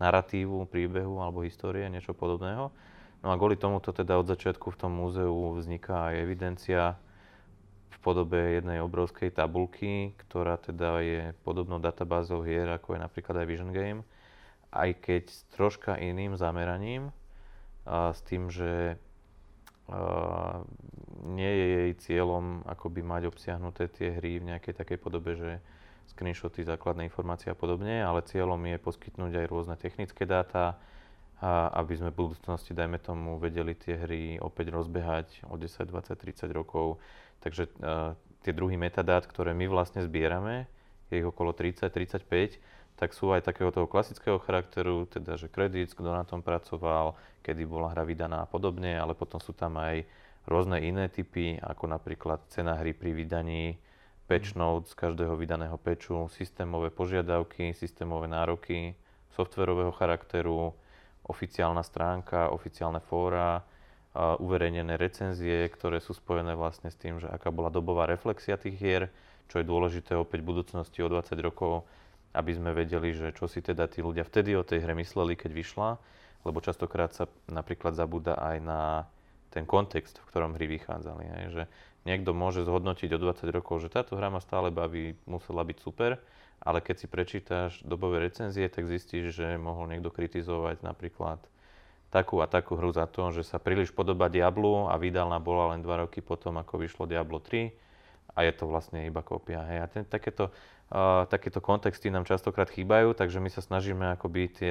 narratívu, 0.00 0.64
príbehu 0.70 1.20
alebo 1.20 1.44
histórie, 1.44 1.84
niečo 1.90 2.16
podobného. 2.16 2.72
No 3.18 3.34
a 3.34 3.38
kvôli 3.38 3.58
tomuto 3.58 3.90
teda 3.90 4.14
od 4.14 4.30
začiatku 4.30 4.70
v 4.70 4.78
tom 4.78 4.94
múzeu 4.94 5.34
vzniká 5.58 6.14
aj 6.14 6.14
evidencia 6.22 6.82
v 7.90 7.96
podobe 7.98 8.62
jednej 8.62 8.78
obrovskej 8.78 9.34
tabulky, 9.34 10.14
ktorá 10.22 10.54
teda 10.54 11.02
je 11.02 11.22
podobnou 11.42 11.82
databázou 11.82 12.46
hier, 12.46 12.70
ako 12.70 12.94
je 12.94 13.00
napríklad 13.02 13.42
aj 13.42 13.46
Vision 13.50 13.74
Game, 13.74 14.06
aj 14.70 15.02
keď 15.02 15.22
s 15.26 15.42
troška 15.50 15.98
iným 15.98 16.38
zameraním, 16.38 17.10
a 17.88 18.12
s 18.12 18.20
tým, 18.22 18.52
že 18.52 19.00
nie 21.24 21.48
je 21.48 21.66
jej 21.72 21.92
cieľom 21.96 22.60
akoby 22.68 23.00
mať 23.00 23.32
obsiahnuté 23.32 23.88
tie 23.88 24.20
hry 24.20 24.36
v 24.36 24.52
nejakej 24.52 24.76
takej 24.76 24.98
podobe, 25.00 25.32
že 25.32 25.64
screenshoty, 26.12 26.60
základné 26.60 27.08
informácie 27.08 27.48
a 27.48 27.56
podobne, 27.56 28.04
ale 28.04 28.20
cieľom 28.28 28.60
je 28.68 28.76
poskytnúť 28.76 29.32
aj 29.40 29.46
rôzne 29.48 29.76
technické 29.80 30.28
dáta, 30.28 30.76
a 31.38 31.70
aby 31.78 31.94
sme 31.94 32.10
v 32.10 32.26
budúcnosti, 32.26 32.74
dajme 32.74 32.98
tomu, 32.98 33.38
vedeli 33.38 33.78
tie 33.78 33.94
hry 33.94 34.22
opäť 34.42 34.74
rozbehať 34.74 35.46
o 35.46 35.54
10, 35.54 35.86
20, 35.86 36.18
30 36.18 36.50
rokov. 36.50 36.98
Takže 37.38 37.70
uh, 37.78 38.18
tie 38.42 38.50
druhy 38.50 38.74
metadát, 38.74 39.22
ktoré 39.22 39.54
my 39.54 39.70
vlastne 39.70 40.02
zbierame, 40.02 40.66
je 41.14 41.22
ich 41.22 41.26
okolo 41.26 41.54
30, 41.54 41.86
35, 41.86 42.58
tak 42.98 43.14
sú 43.14 43.30
aj 43.30 43.46
takého 43.46 43.70
toho 43.70 43.86
klasického 43.86 44.42
charakteru, 44.42 45.06
teda 45.06 45.38
že 45.38 45.46
kredit, 45.46 45.94
kto 45.94 46.10
na 46.10 46.26
tom 46.26 46.42
pracoval, 46.42 47.14
kedy 47.46 47.62
bola 47.62 47.94
hra 47.94 48.02
vydaná 48.02 48.42
a 48.42 48.50
podobne, 48.50 48.98
ale 48.98 49.14
potom 49.14 49.38
sú 49.38 49.54
tam 49.54 49.78
aj 49.78 50.02
rôzne 50.50 50.82
iné 50.82 51.06
typy, 51.06 51.62
ako 51.62 51.86
napríklad 51.86 52.42
cena 52.50 52.74
hry 52.74 52.90
pri 52.90 53.14
vydaní, 53.14 53.78
patch 54.26 54.52
mhm. 54.52 54.58
notes 54.58 54.90
z 54.92 54.98
každého 54.98 55.38
vydaného 55.38 55.78
patchu, 55.78 56.26
systémové 56.34 56.90
požiadavky, 56.90 57.72
systémové 57.72 58.26
nároky, 58.26 58.98
softverového 59.38 59.94
charakteru, 59.94 60.74
oficiálna 61.28 61.84
stránka, 61.84 62.50
oficiálne 62.50 62.98
fóra, 63.04 63.62
uverejnené 64.18 64.98
recenzie, 64.98 65.68
ktoré 65.70 66.02
sú 66.02 66.16
spojené 66.16 66.56
vlastne 66.58 66.90
s 66.90 66.98
tým, 66.98 67.22
že 67.22 67.28
aká 67.30 67.54
bola 67.54 67.70
dobová 67.70 68.08
reflexia 68.08 68.58
tých 68.58 68.74
hier, 68.80 69.02
čo 69.46 69.62
je 69.62 69.68
dôležité 69.68 70.16
opäť 70.16 70.42
v 70.42 70.50
budúcnosti 70.56 70.98
o 71.04 71.12
20 71.12 71.38
rokov, 71.44 71.86
aby 72.34 72.52
sme 72.52 72.74
vedeli, 72.74 73.14
že 73.14 73.30
čo 73.36 73.46
si 73.46 73.62
teda 73.62 73.86
tí 73.86 74.02
ľudia 74.02 74.26
vtedy 74.26 74.58
o 74.58 74.66
tej 74.66 74.84
hre 74.84 74.96
mysleli, 74.98 75.38
keď 75.38 75.50
vyšla, 75.54 75.88
lebo 76.44 76.58
častokrát 76.60 77.14
sa 77.14 77.30
napríklad 77.48 77.94
zabúda 77.94 78.36
aj 78.40 78.56
na 78.60 78.80
ten 79.48 79.64
kontext, 79.64 80.20
v 80.20 80.28
ktorom 80.28 80.56
hry 80.56 80.66
vychádzali. 80.68 81.24
Hej, 81.24 81.44
že 81.52 81.62
niekto 82.04 82.36
môže 82.36 82.68
zhodnotiť 82.68 83.08
o 83.16 83.22
20 83.22 83.48
rokov, 83.48 83.80
že 83.80 83.92
táto 83.92 84.16
hra 84.16 84.28
ma 84.28 84.40
stále 84.44 84.68
baví, 84.68 85.16
musela 85.24 85.64
byť 85.64 85.78
super, 85.80 86.20
ale 86.58 86.82
keď 86.82 86.96
si 86.98 87.06
prečítaš 87.06 87.72
dobové 87.86 88.22
recenzie, 88.22 88.66
tak 88.66 88.90
zistíš, 88.90 89.34
že 89.34 89.60
mohol 89.60 89.90
niekto 89.90 90.10
kritizovať 90.10 90.82
napríklad 90.82 91.38
takú 92.08 92.40
a 92.40 92.48
takú 92.48 92.76
hru 92.80 92.90
za 92.92 93.04
to, 93.04 93.30
že 93.30 93.44
sa 93.44 93.60
príliš 93.60 93.92
podobá 93.92 94.32
Diablu 94.32 94.88
a 94.88 94.96
vydalná 94.96 95.38
bola 95.38 95.76
len 95.76 95.84
2 95.84 96.04
roky 96.08 96.24
potom, 96.24 96.56
ako 96.56 96.80
vyšlo 96.80 97.04
Diablo 97.04 97.38
3 97.38 97.68
a 98.32 98.38
je 98.48 98.52
to 98.54 98.64
vlastne 98.64 99.04
iba 99.04 99.20
kópia. 99.20 99.60
Hej. 99.66 99.78
A 99.82 99.86
ten, 99.86 100.02
takéto 100.08 100.48
takéto 101.28 101.60
kontexty 101.60 102.08
nám 102.08 102.24
častokrát 102.24 102.72
chýbajú, 102.72 103.12
takže 103.12 103.44
my 103.44 103.52
sa 103.52 103.60
snažíme 103.60 104.16
akoby 104.16 104.48
tie 104.48 104.70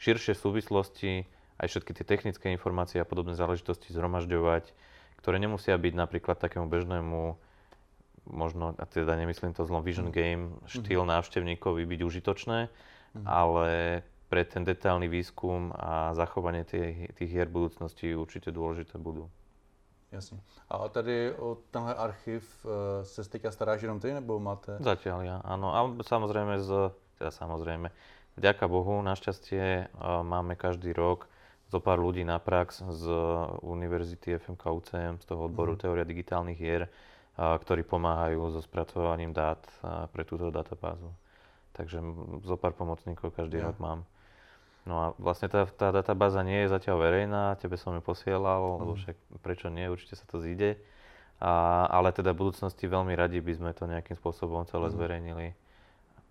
širšie 0.00 0.32
súvislosti, 0.32 1.28
aj 1.60 1.66
všetky 1.68 1.92
tie 2.00 2.04
technické 2.08 2.46
informácie 2.48 2.96
a 2.96 3.04
podobné 3.04 3.36
záležitosti 3.36 3.92
zhromažďovať, 3.92 4.72
ktoré 5.20 5.36
nemusia 5.36 5.76
byť 5.76 5.92
napríklad 5.92 6.40
takému 6.40 6.64
bežnému, 6.72 7.36
možno, 8.30 8.74
a 8.78 8.84
teda 8.86 9.18
nemyslím 9.18 9.52
to 9.52 9.66
zlom 9.66 9.82
vision 9.82 10.08
mhm. 10.08 10.14
game, 10.14 10.44
štýl 10.66 11.02
mm-hmm. 11.02 11.14
návštevníkovi 11.18 11.82
byť 11.84 12.00
užitočné, 12.06 12.58
mm-hmm. 12.66 13.26
ale 13.26 14.02
pre 14.30 14.46
ten 14.46 14.62
detailný 14.62 15.10
výskum 15.10 15.74
a 15.74 16.14
zachovanie 16.14 16.62
tých, 16.62 17.10
tých 17.18 17.30
hier 17.30 17.50
budúcnosti 17.50 18.14
určite 18.14 18.54
dôležité 18.54 18.94
budú. 18.94 19.26
Jasně. 20.12 20.40
A 20.70 20.88
tady 20.88 21.34
o 21.34 21.58
tenhle 21.70 21.94
archiv 21.94 22.66
e, 22.66 23.04
se 23.04 23.30
teďka 23.30 23.50
staráš 23.50 23.82
jenom 23.82 24.00
ty, 24.00 24.12
nebo 24.14 24.40
máte? 24.40 24.74
Zatiaľ 24.82 25.18
ja, 25.22 25.36
áno. 25.46 25.70
A 25.70 25.86
samozrejme, 26.02 26.58
z, 26.58 26.90
teda 27.18 27.30
samozrejme, 27.30 27.90
vďaka 28.34 28.66
Bohu, 28.66 29.02
našťastie 29.02 29.62
e, 29.62 29.84
máme 30.22 30.58
každý 30.58 30.90
rok 30.90 31.30
zo 31.70 31.78
pár 31.78 32.02
ľudí 32.02 32.26
na 32.26 32.42
prax 32.42 32.82
z 32.82 33.04
Univerzity 33.62 34.34
FMK 34.42 34.62
UCM, 34.66 35.14
z 35.22 35.24
toho 35.30 35.46
odboru 35.46 35.78
mm. 35.78 35.80
teória 35.86 36.02
digitálnych 36.02 36.58
hier, 36.58 36.90
ktorí 37.36 37.86
pomáhajú 37.86 38.54
so 38.54 38.60
spracovaním 38.64 39.30
dát 39.34 39.60
pre 40.10 40.26
túto 40.26 40.50
databázu. 40.50 41.12
Takže 41.72 42.02
zo 42.42 42.56
pár 42.58 42.74
pomocníkov 42.74 43.32
každý 43.32 43.62
ja. 43.62 43.70
rok 43.70 43.78
mám. 43.78 44.02
No 44.88 44.94
a 44.96 45.06
vlastne 45.20 45.46
tá, 45.46 45.68
tá 45.68 45.92
databáza 45.92 46.40
nie 46.40 46.64
je 46.64 46.72
zatiaľ 46.72 47.04
verejná, 47.04 47.54
tebe 47.60 47.76
som 47.76 47.92
ju 47.92 48.02
posielal, 48.02 48.58
mm. 48.64 48.78
lebo 48.80 48.92
však 48.96 49.16
prečo 49.44 49.68
nie, 49.68 49.86
určite 49.86 50.16
sa 50.16 50.24
to 50.24 50.40
zíde. 50.40 50.80
A, 51.40 51.84
ale 51.88 52.12
teda 52.12 52.36
v 52.36 52.48
budúcnosti 52.48 52.84
veľmi 52.84 53.16
radi 53.16 53.40
by 53.40 53.52
sme 53.56 53.70
to 53.72 53.88
nejakým 53.88 54.16
spôsobom 54.16 54.64
celé 54.68 54.88
mm. 54.88 54.94
zverejnili. 54.96 55.46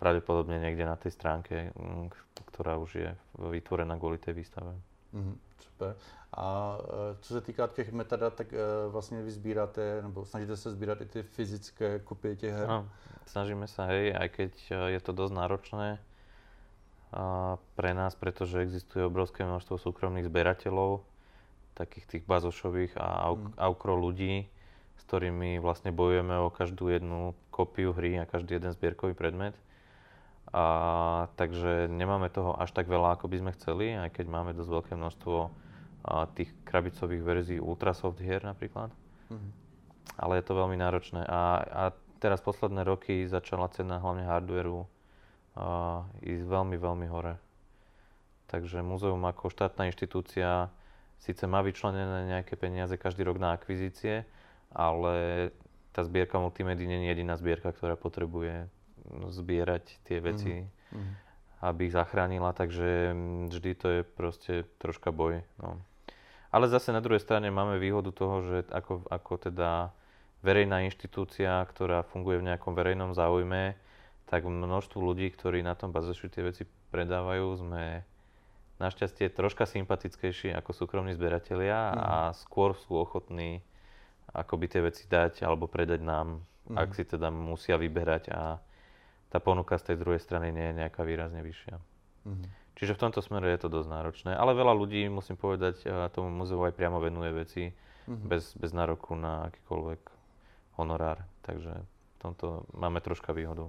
Pravdepodobne 0.02 0.62
niekde 0.64 0.86
na 0.88 0.96
tej 0.96 1.12
stránke, 1.14 1.76
ktorá 2.54 2.80
už 2.80 2.92
je 2.96 3.10
vytvorená 3.38 4.00
kvôli 4.00 4.16
tej 4.16 4.38
výstave. 4.38 4.72
Mm, 5.12 5.36
super. 5.60 5.94
A 6.40 6.78
e, 6.80 7.16
co 7.22 7.34
se 7.34 7.42
týká 7.42 7.68
těch 7.68 7.92
metadat, 7.92 8.34
tak 8.34 8.54
e, 8.54 8.58
vlastně 8.88 9.22
vy 9.22 9.32
sbíráte, 9.32 10.02
nebo 10.02 10.26
snažíte 10.26 10.58
se 10.58 10.72
sbírat 10.72 11.02
i 11.02 11.06
ty 11.06 11.24
fyzické 11.24 12.00
kopie 12.00 12.36
těch 12.36 12.54
her? 12.54 12.68
No, 12.68 12.88
snažíme 13.28 13.68
sa, 13.68 13.92
hej, 13.92 14.16
aj 14.16 14.28
keď 14.30 14.54
e, 14.72 14.76
je 14.96 15.00
to 15.04 15.12
dosť 15.12 15.34
náročné 15.36 15.90
pre 17.74 17.92
nás, 17.98 18.14
pretože 18.14 18.62
existuje 18.62 19.02
obrovské 19.02 19.42
množstvo 19.42 19.82
súkromných 19.82 20.30
zberateľov, 20.30 21.02
takých 21.74 22.06
tých 22.06 22.24
bazošových 22.30 23.02
a 23.02 23.34
auk- 23.34 23.50
mm. 23.50 23.58
aukro 23.58 23.98
ľudí, 23.98 24.46
s 24.94 25.02
ktorými 25.10 25.58
vlastne 25.58 25.90
bojujeme 25.90 26.38
o 26.38 26.54
každú 26.54 26.94
jednu 26.94 27.34
kópiu 27.50 27.98
hry 27.98 28.22
a 28.22 28.30
každý 28.30 28.62
jeden 28.62 28.70
zbierkový 28.78 29.18
predmet. 29.18 29.58
A, 30.54 31.34
takže 31.34 31.90
nemáme 31.90 32.30
toho 32.30 32.54
až 32.62 32.78
tak 32.78 32.86
veľa, 32.86 33.18
ako 33.18 33.26
by 33.26 33.38
sme 33.42 33.52
chceli, 33.58 33.98
aj 33.98 34.14
keď 34.14 34.26
máme 34.30 34.54
dosť 34.54 34.70
veľké 34.70 34.94
množstvo 34.94 35.38
a, 36.06 36.26
tých 36.32 36.52
krabicových 36.64 37.24
verzií 37.24 37.60
Ultrasoft 37.60 38.20
hier 38.20 38.44
napríklad. 38.44 38.92
Mm-hmm. 39.30 39.52
Ale 40.20 40.34
je 40.40 40.44
to 40.46 40.54
veľmi 40.58 40.78
náročné. 40.80 41.22
A, 41.24 41.42
a 41.64 41.84
teraz 42.20 42.44
posledné 42.44 42.84
roky 42.84 43.24
začala 43.28 43.72
cena 43.72 44.00
hlavne 44.00 44.28
hardwareu 44.28 44.84
a, 45.56 46.04
ísť 46.24 46.44
veľmi, 46.44 46.76
veľmi 46.76 47.08
hore. 47.08 47.36
Takže 48.50 48.82
múzeum 48.82 49.22
ako 49.30 49.54
štátna 49.54 49.88
inštitúcia 49.94 50.74
síce 51.22 51.44
má 51.46 51.62
vyčlenené 51.62 52.32
nejaké 52.32 52.56
peniaze 52.56 52.96
každý 52.98 53.28
rok 53.28 53.38
na 53.38 53.54
akvizície, 53.54 54.26
ale 54.74 55.50
tá 55.94 56.02
zbierka 56.02 56.40
multimedy 56.40 56.88
nie 56.88 57.06
je 57.06 57.12
jediná 57.14 57.36
zbierka, 57.36 57.76
ktorá 57.76 58.00
potrebuje 58.00 58.72
zbierať 59.30 59.86
tie 60.06 60.18
veci, 60.22 60.64
mm-hmm. 60.64 61.14
aby 61.66 61.82
ich 61.90 61.94
zachránila, 61.98 62.54
takže 62.54 63.14
vždy 63.50 63.72
to 63.76 63.88
je 63.90 64.02
proste 64.06 64.54
troška 64.78 65.10
boj. 65.10 65.42
No. 65.60 65.82
Ale 66.50 66.66
zase 66.66 66.90
na 66.90 67.02
druhej 67.02 67.22
strane 67.22 67.54
máme 67.54 67.78
výhodu 67.78 68.10
toho, 68.10 68.42
že 68.42 68.58
ako, 68.74 69.06
ako 69.06 69.34
teda 69.50 69.94
verejná 70.42 70.82
inštitúcia, 70.88 71.62
ktorá 71.70 72.02
funguje 72.02 72.42
v 72.42 72.48
nejakom 72.50 72.74
verejnom 72.74 73.14
záujme, 73.14 73.78
tak 74.26 74.46
množstvo 74.46 74.98
ľudí, 75.02 75.30
ktorí 75.34 75.62
na 75.62 75.78
tom 75.78 75.94
bazošu 75.94 76.30
tie 76.30 76.46
veci 76.46 76.66
predávajú, 76.94 77.48
sme 77.60 78.02
našťastie 78.80 79.30
troška 79.36 79.68
sympatickejší 79.68 80.56
ako 80.56 80.72
súkromní 80.72 81.12
zberatelia 81.14 81.92
mm. 81.92 82.00
a 82.00 82.16
skôr 82.32 82.74
sú 82.74 82.96
ochotní 82.96 83.60
akoby 84.32 84.66
tie 84.72 84.82
veci 84.86 85.04
dať 85.10 85.44
alebo 85.44 85.68
predať 85.68 86.00
nám, 86.00 86.40
mm. 86.72 86.78
ak 86.80 86.90
si 86.96 87.04
teda 87.04 87.28
musia 87.28 87.76
vyberať 87.76 88.32
a 88.32 88.64
tá 89.30 89.38
ponuka 89.38 89.78
z 89.78 89.94
tej 89.94 89.98
druhej 90.02 90.22
strany 90.24 90.50
nie 90.50 90.72
je 90.72 90.80
nejaká 90.82 91.06
výrazne 91.06 91.46
vyššia. 91.46 91.76
Mm-hmm. 91.78 92.50
Čiže 92.80 92.96
v 92.96 93.02
tomto 93.04 93.20
smere 93.20 93.52
je 93.52 93.60
to 93.60 93.70
dosť 93.70 93.90
náročné. 93.92 94.32
Ale 94.40 94.56
veľa 94.56 94.72
ľudí, 94.72 95.04
musím 95.12 95.36
povedať, 95.36 95.84
tomu 96.16 96.32
muzeu 96.32 96.64
aj 96.64 96.72
priamo 96.72 97.04
venuje 97.04 97.32
veci 97.36 97.64
mm-hmm. 97.68 98.24
bez, 98.24 98.56
bez 98.56 98.72
nároku 98.72 99.20
na 99.20 99.52
akýkoľvek 99.52 100.00
honorár. 100.80 101.20
Takže 101.44 101.76
v 101.76 102.18
tomto 102.24 102.64
máme 102.72 103.04
troška 103.04 103.36
výhodu. 103.36 103.68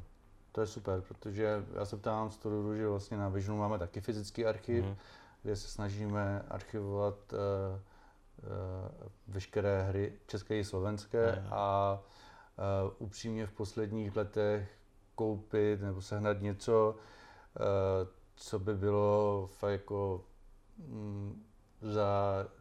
To 0.53 0.61
je 0.61 0.67
super, 0.67 1.03
protože 1.03 1.65
já 1.75 1.85
se 1.85 1.97
ptám 1.97 2.31
z 2.31 2.37
toho 2.37 2.55
důvodu, 2.55 2.77
že 2.77 2.89
vlastně 2.89 3.17
na 3.17 3.29
Visionu 3.29 3.59
máme 3.59 3.79
taky 3.79 4.01
fyzický 4.01 4.47
archiv, 4.47 4.85
mm-hmm. 4.85 4.97
kde 5.43 5.57
se 5.57 5.69
snažíme 5.69 6.43
archivovat 6.51 7.15
uh, 7.33 7.39
uh, 7.39 9.09
veškeré 9.29 9.83
hry 9.83 10.13
české 10.27 10.59
i 10.59 10.65
slovenské 10.65 11.27
mm-hmm. 11.27 11.49
a 11.51 11.99
uh, 11.99 12.93
upřímně 12.99 13.47
v 13.47 13.53
posledních 13.53 14.17
letech 14.17 14.81
koupit 15.21 15.81
nebo 15.81 16.03
sehnat 16.03 16.41
něco, 16.41 16.97
eh, 17.61 18.20
co 18.41 18.59
by 18.59 18.75
bylo 18.75 19.47
fakt 19.59 19.73
jako 19.73 20.25
mm, 20.79 21.43
za 21.81 22.09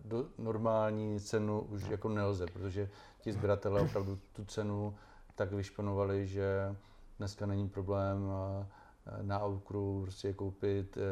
do, 0.06 0.26
normální 0.38 1.20
cenu 1.20 1.62
už 1.62 1.90
jako 1.90 2.10
nelze, 2.10 2.46
protože 2.46 2.90
ti 3.22 3.34
sběratelé 3.34 3.82
opravdu 3.82 4.20
tu 4.34 4.46
cenu 4.46 4.96
tak 5.36 5.52
vyšpanovali, 5.52 6.28
že 6.28 6.76
dneska 7.18 7.46
není 7.46 7.70
problém 7.70 8.30
eh, 8.32 9.24
na 9.24 9.40
Aukru 9.40 10.02
prostě 10.04 10.34
koupit 10.34 10.98
uh, 10.98 11.04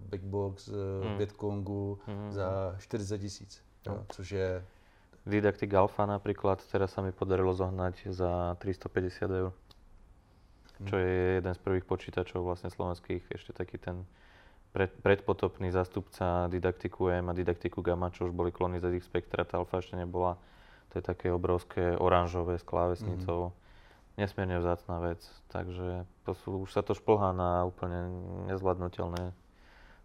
big 0.00 0.22
box 0.22 0.68
uh, 0.68 0.74
mm. 1.04 1.18
Bitkongu 1.18 1.98
mm. 2.06 2.32
za 2.32 2.76
40 2.78 3.18
tisíc, 3.18 3.62
no. 3.86 4.06
což 4.12 4.30
je... 4.30 4.64
Didactic 5.26 5.72
Alpha 5.72 6.06
napríklad, 6.06 6.60
teraz 6.68 6.92
sa 6.92 7.00
mi 7.00 7.08
podarilo 7.08 7.56
zohnať 7.56 8.12
za 8.12 8.56
350 8.60 9.24
eur 9.24 9.52
čo 10.82 10.98
je 10.98 11.38
jeden 11.38 11.54
z 11.54 11.60
prvých 11.62 11.86
počítačov 11.86 12.42
vlastne 12.42 12.68
slovenských, 12.68 13.30
ešte 13.30 13.54
taký 13.54 13.78
ten 13.78 14.02
pred, 14.74 14.90
predpotopný 14.90 15.70
zástupca 15.70 16.50
Didaktiku 16.50 17.14
M 17.14 17.30
a 17.30 17.36
Didaktiku 17.36 17.78
Gamma, 17.78 18.10
čo 18.10 18.26
už 18.26 18.34
boli 18.34 18.50
klony 18.50 18.82
ZX 18.82 19.06
Spectra, 19.06 19.46
tá 19.46 19.62
alfa 19.62 19.78
ešte 19.78 19.94
nebola. 19.94 20.34
To 20.90 20.98
je 20.98 21.04
také 21.06 21.30
obrovské 21.30 21.94
oranžové 21.94 22.58
s 22.58 22.66
klávesnicou. 22.66 23.54
Mm-hmm. 23.54 23.62
Nesmierne 24.14 24.62
vzácná 24.62 25.02
vec, 25.02 25.26
takže 25.50 26.06
to 26.22 26.32
sú, 26.38 26.50
už 26.66 26.70
sa 26.70 26.86
to 26.86 26.94
šplhá 26.94 27.34
na 27.34 27.66
úplne 27.66 28.14
nezvládnutelné 28.50 29.34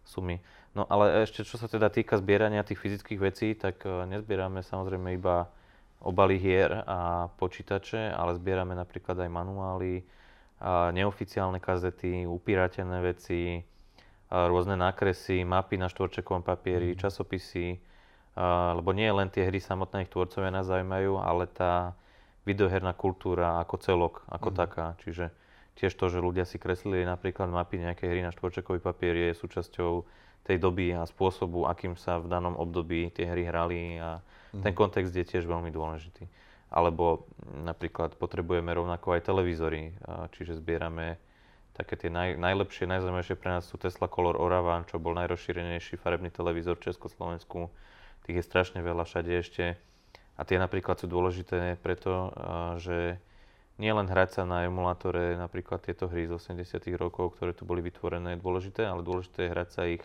sumy. 0.02 0.42
No 0.74 0.86
ale 0.86 1.26
ešte 1.26 1.46
čo 1.46 1.58
sa 1.58 1.70
teda 1.70 1.90
týka 1.90 2.18
zbierania 2.18 2.66
tých 2.66 2.78
fyzických 2.78 3.20
vecí, 3.22 3.54
tak 3.54 3.82
uh, 3.86 4.06
nezbierame 4.06 4.66
samozrejme 4.66 5.14
iba 5.14 5.50
obaly 6.02 6.42
hier 6.42 6.82
a 6.86 7.30
počítače, 7.38 8.10
ale 8.10 8.34
zbierame 8.34 8.74
napríklad 8.74 9.14
aj 9.20 9.30
manuály, 9.30 10.02
neoficiálne 10.92 11.56
kazety, 11.56 12.28
upíratené 12.28 13.00
veci, 13.00 13.64
rôzne 14.30 14.76
nákresy, 14.78 15.42
mapy 15.42 15.80
na 15.80 15.88
štvorčekovom 15.90 16.44
papieri, 16.44 16.94
mm. 16.94 16.98
časopisy, 17.00 17.80
lebo 18.76 18.94
nie 18.94 19.10
len 19.10 19.26
tie 19.26 19.48
hry 19.48 19.58
samotné 19.58 20.06
ich 20.06 20.12
tvorcovia 20.12 20.54
nás 20.54 20.70
zaujímajú, 20.70 21.18
ale 21.18 21.50
tá 21.50 21.98
videoherná 22.46 22.94
kultúra 22.94 23.58
ako 23.58 23.76
celok, 23.82 24.14
ako 24.30 24.48
mm. 24.52 24.56
taká. 24.56 24.86
Čiže 25.02 25.34
tiež 25.80 25.92
to, 25.96 26.06
že 26.12 26.22
ľudia 26.22 26.44
si 26.46 26.60
kreslili 26.60 27.02
napríklad 27.08 27.50
mapy 27.50 27.80
nejakej 27.80 28.06
hry 28.06 28.20
na 28.22 28.30
štvorčekový 28.30 28.78
papier 28.78 29.16
je 29.16 29.34
súčasťou 29.34 30.06
tej 30.46 30.56
doby 30.56 30.94
a 30.96 31.04
spôsobu, 31.04 31.68
akým 31.68 31.98
sa 32.00 32.16
v 32.16 32.30
danom 32.30 32.56
období 32.56 33.12
tie 33.12 33.28
hry 33.28 33.44
hrali 33.48 33.98
a 33.98 34.22
mm. 34.54 34.62
ten 34.62 34.72
kontext 34.76 35.10
je 35.10 35.24
tiež 35.26 35.44
veľmi 35.44 35.72
dôležitý. 35.74 36.28
Alebo 36.70 37.26
napríklad 37.50 38.14
potrebujeme 38.14 38.70
rovnako 38.70 39.18
aj 39.18 39.26
televízory, 39.26 39.90
čiže 40.38 40.62
zbierame 40.62 41.18
také 41.74 41.98
tie 41.98 42.10
naj, 42.14 42.38
najlepšie, 42.38 42.86
najzaujímavejšie 42.86 43.34
pre 43.34 43.50
nás 43.58 43.66
sú 43.66 43.74
Tesla 43.74 44.06
Color 44.06 44.38
Oravan, 44.38 44.86
čo 44.86 45.02
bol 45.02 45.18
najrozšírenejší 45.18 45.98
farebný 45.98 46.30
televízor 46.30 46.78
v 46.78 46.92
Československu. 46.92 47.72
Tých 48.22 48.38
je 48.38 48.44
strašne 48.46 48.78
veľa 48.86 49.02
všade 49.02 49.32
ešte. 49.34 49.74
A 50.38 50.46
tie 50.46 50.62
napríklad 50.62 51.00
sú 51.00 51.10
dôležité 51.10 51.74
preto, 51.82 52.30
že 52.78 53.18
nie 53.80 53.90
len 53.90 54.06
hrať 54.06 54.40
sa 54.40 54.42
na 54.44 54.68
emulátore 54.68 55.40
napríklad 55.40 55.80
tieto 55.80 56.06
hry 56.06 56.28
z 56.28 56.36
80 56.36 56.84
rokov, 57.00 57.34
ktoré 57.34 57.56
tu 57.56 57.64
boli 57.64 57.80
vytvorené, 57.80 58.36
je 58.36 58.44
dôležité, 58.44 58.84
ale 58.84 59.00
dôležité 59.00 59.48
je 59.48 59.52
hrať 59.56 59.68
sa 59.72 59.82
ich 59.88 60.04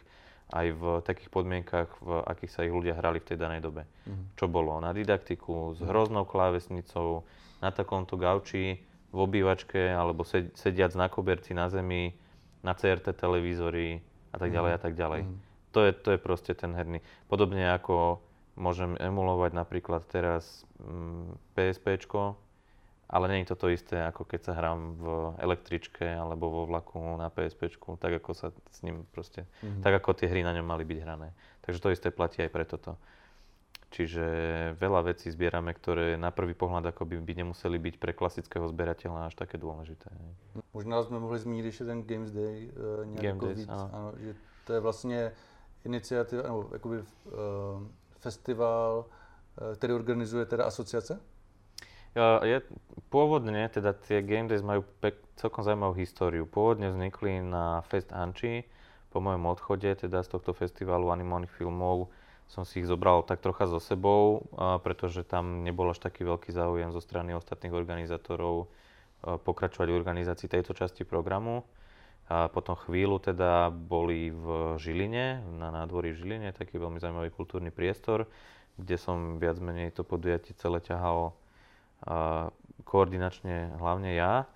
aj 0.54 0.68
v 0.78 0.84
takých 1.02 1.30
podmienkach, 1.34 1.90
v 2.06 2.22
akých 2.22 2.52
sa 2.54 2.62
ich 2.62 2.74
ľudia 2.74 2.94
hrali 2.94 3.18
v 3.18 3.28
tej 3.34 3.38
danej 3.42 3.66
dobe. 3.66 3.90
Mm. 4.06 4.38
Čo 4.38 4.46
bolo 4.46 4.78
na 4.78 4.94
didaktiku, 4.94 5.74
s 5.74 5.82
mhm. 5.82 5.90
hroznou 5.90 6.26
klávesnicou, 6.30 7.26
na 7.64 7.74
takomto 7.74 8.20
gauči, 8.20 8.78
v 9.16 9.18
obývačke, 9.24 9.96
alebo 9.96 10.28
sediac 10.28 10.92
na 10.94 11.08
koberci 11.08 11.56
na 11.56 11.72
zemi, 11.72 12.12
na 12.62 12.76
CRT 12.76 13.16
televízory 13.16 14.04
a 14.34 14.38
tak 14.38 14.52
ďalej 14.52 14.72
a 14.76 14.80
tak 14.82 14.94
ďalej. 15.00 15.22
Mm. 15.24 15.36
To, 15.72 15.80
je, 15.82 15.92
to 15.96 16.10
je 16.16 16.20
proste 16.20 16.52
ten 16.52 16.76
herný. 16.76 17.00
Podobne 17.32 17.72
ako 17.72 18.20
môžem 18.60 19.00
emulovať 19.00 19.52
napríklad 19.56 20.04
teraz 20.08 20.68
mm, 20.84 21.56
PSPčko, 21.56 22.36
ale 23.10 23.30
nie 23.30 23.40
je 23.46 23.54
to 23.54 23.56
to 23.56 23.68
isté, 23.70 24.02
ako 24.02 24.26
keď 24.26 24.42
sa 24.50 24.54
hrám 24.58 24.98
v 24.98 25.06
električke 25.38 26.06
alebo 26.06 26.50
vo 26.50 26.62
vlaku 26.66 26.98
na 27.22 27.30
PSP, 27.30 27.70
tak 28.02 28.18
ako 28.18 28.32
sa 28.34 28.50
s 28.72 28.82
ním 28.82 29.06
proste, 29.14 29.46
mm-hmm. 29.46 29.82
tak 29.86 29.94
ako 30.02 30.18
tie 30.18 30.28
hry 30.30 30.42
na 30.42 30.58
ňom 30.58 30.66
mali 30.66 30.82
byť 30.86 31.00
hrané. 31.06 31.30
Takže 31.62 31.82
to 31.82 31.94
isté 31.94 32.10
platí 32.10 32.42
aj 32.42 32.50
pre 32.50 32.66
toto. 32.66 32.98
Čiže 33.94 34.26
veľa 34.76 35.14
vecí 35.14 35.32
zbierame, 35.32 35.72
ktoré 35.72 36.20
na 36.20 36.28
prvý 36.28 36.52
pohľad 36.52 36.92
ako 36.92 37.08
by, 37.08 37.16
by 37.22 37.34
nemuseli 37.46 37.80
byť 37.80 37.96
pre 37.96 38.12
klasického 38.12 38.68
zberateľa 38.68 39.32
až 39.32 39.40
také 39.40 39.56
dôležité. 39.56 40.12
Možná 40.74 41.04
jsme 41.04 41.20
mohli 41.20 41.40
zmínit 41.40 41.66
ještě 41.66 41.86
ten 41.86 42.04
Games 42.04 42.32
Day, 42.32 42.72
uh, 42.76 43.06
nějak 43.06 43.22
Game 43.24 43.40
Days, 43.40 43.58
víc, 43.58 43.70
ano. 43.70 43.90
ano. 43.94 44.12
že 44.18 44.36
to 44.66 44.74
je 44.74 44.80
vlastně 44.80 45.32
iniciativa, 45.86 46.44
nebo 46.44 46.70
jakoby 46.74 46.98
uh, 47.00 47.04
festival, 48.20 49.06
uh, 49.62 49.76
který 49.76 49.94
organizuje 49.94 50.46
teda 50.46 50.66
asociace? 50.66 51.20
Je, 52.16 52.58
pôvodne, 53.12 53.68
teda 53.68 53.92
tie 53.92 54.24
Game 54.24 54.48
Days 54.48 54.64
majú 54.64 54.88
pek, 55.04 55.20
celkom 55.36 55.68
zaujímavú 55.68 56.00
históriu. 56.00 56.48
Pôvodne 56.48 56.88
vznikli 56.88 57.44
na 57.44 57.84
Fest 57.92 58.16
Anchi, 58.16 58.64
po 59.12 59.20
mojom 59.20 59.48
odchode 59.52 59.92
teda 59.96 60.24
z 60.24 60.32
tohto 60.32 60.56
festivalu 60.56 61.12
animovaných 61.12 61.52
filmov 61.56 62.12
som 62.46 62.62
si 62.62 62.84
ich 62.84 62.88
zobral 62.88 63.26
tak 63.26 63.42
trocha 63.42 63.66
so 63.66 63.82
sebou, 63.82 64.46
pretože 64.86 65.26
tam 65.26 65.66
nebol 65.66 65.90
až 65.90 65.98
taký 65.98 66.22
veľký 66.24 66.54
záujem 66.54 66.94
zo 66.94 67.02
strany 67.02 67.34
ostatných 67.34 67.74
organizátorov 67.74 68.70
pokračovať 69.26 69.88
v 69.90 69.98
organizácii 69.98 70.46
tejto 70.46 70.78
časti 70.78 71.02
programu. 71.08 71.66
A 72.26 72.50
potom 72.50 72.74
chvíľu 72.78 73.22
teda 73.22 73.70
boli 73.70 74.34
v 74.34 74.78
Žiline, 74.82 75.46
na 75.62 75.70
nádvorí 75.70 76.14
v 76.14 76.26
Žiline, 76.26 76.50
taký 76.54 76.82
veľmi 76.82 76.98
zaujímavý 76.98 77.30
kultúrny 77.34 77.70
priestor, 77.70 78.26
kde 78.78 78.98
som 78.98 79.38
viac 79.38 79.58
menej 79.62 79.94
to 79.94 80.02
podujatie 80.02 80.58
celé 80.58 80.82
ťahal 80.82 81.34
a, 81.34 81.45
koordinačne 82.84 83.78
hlavne 83.80 84.12
ja. 84.16 84.50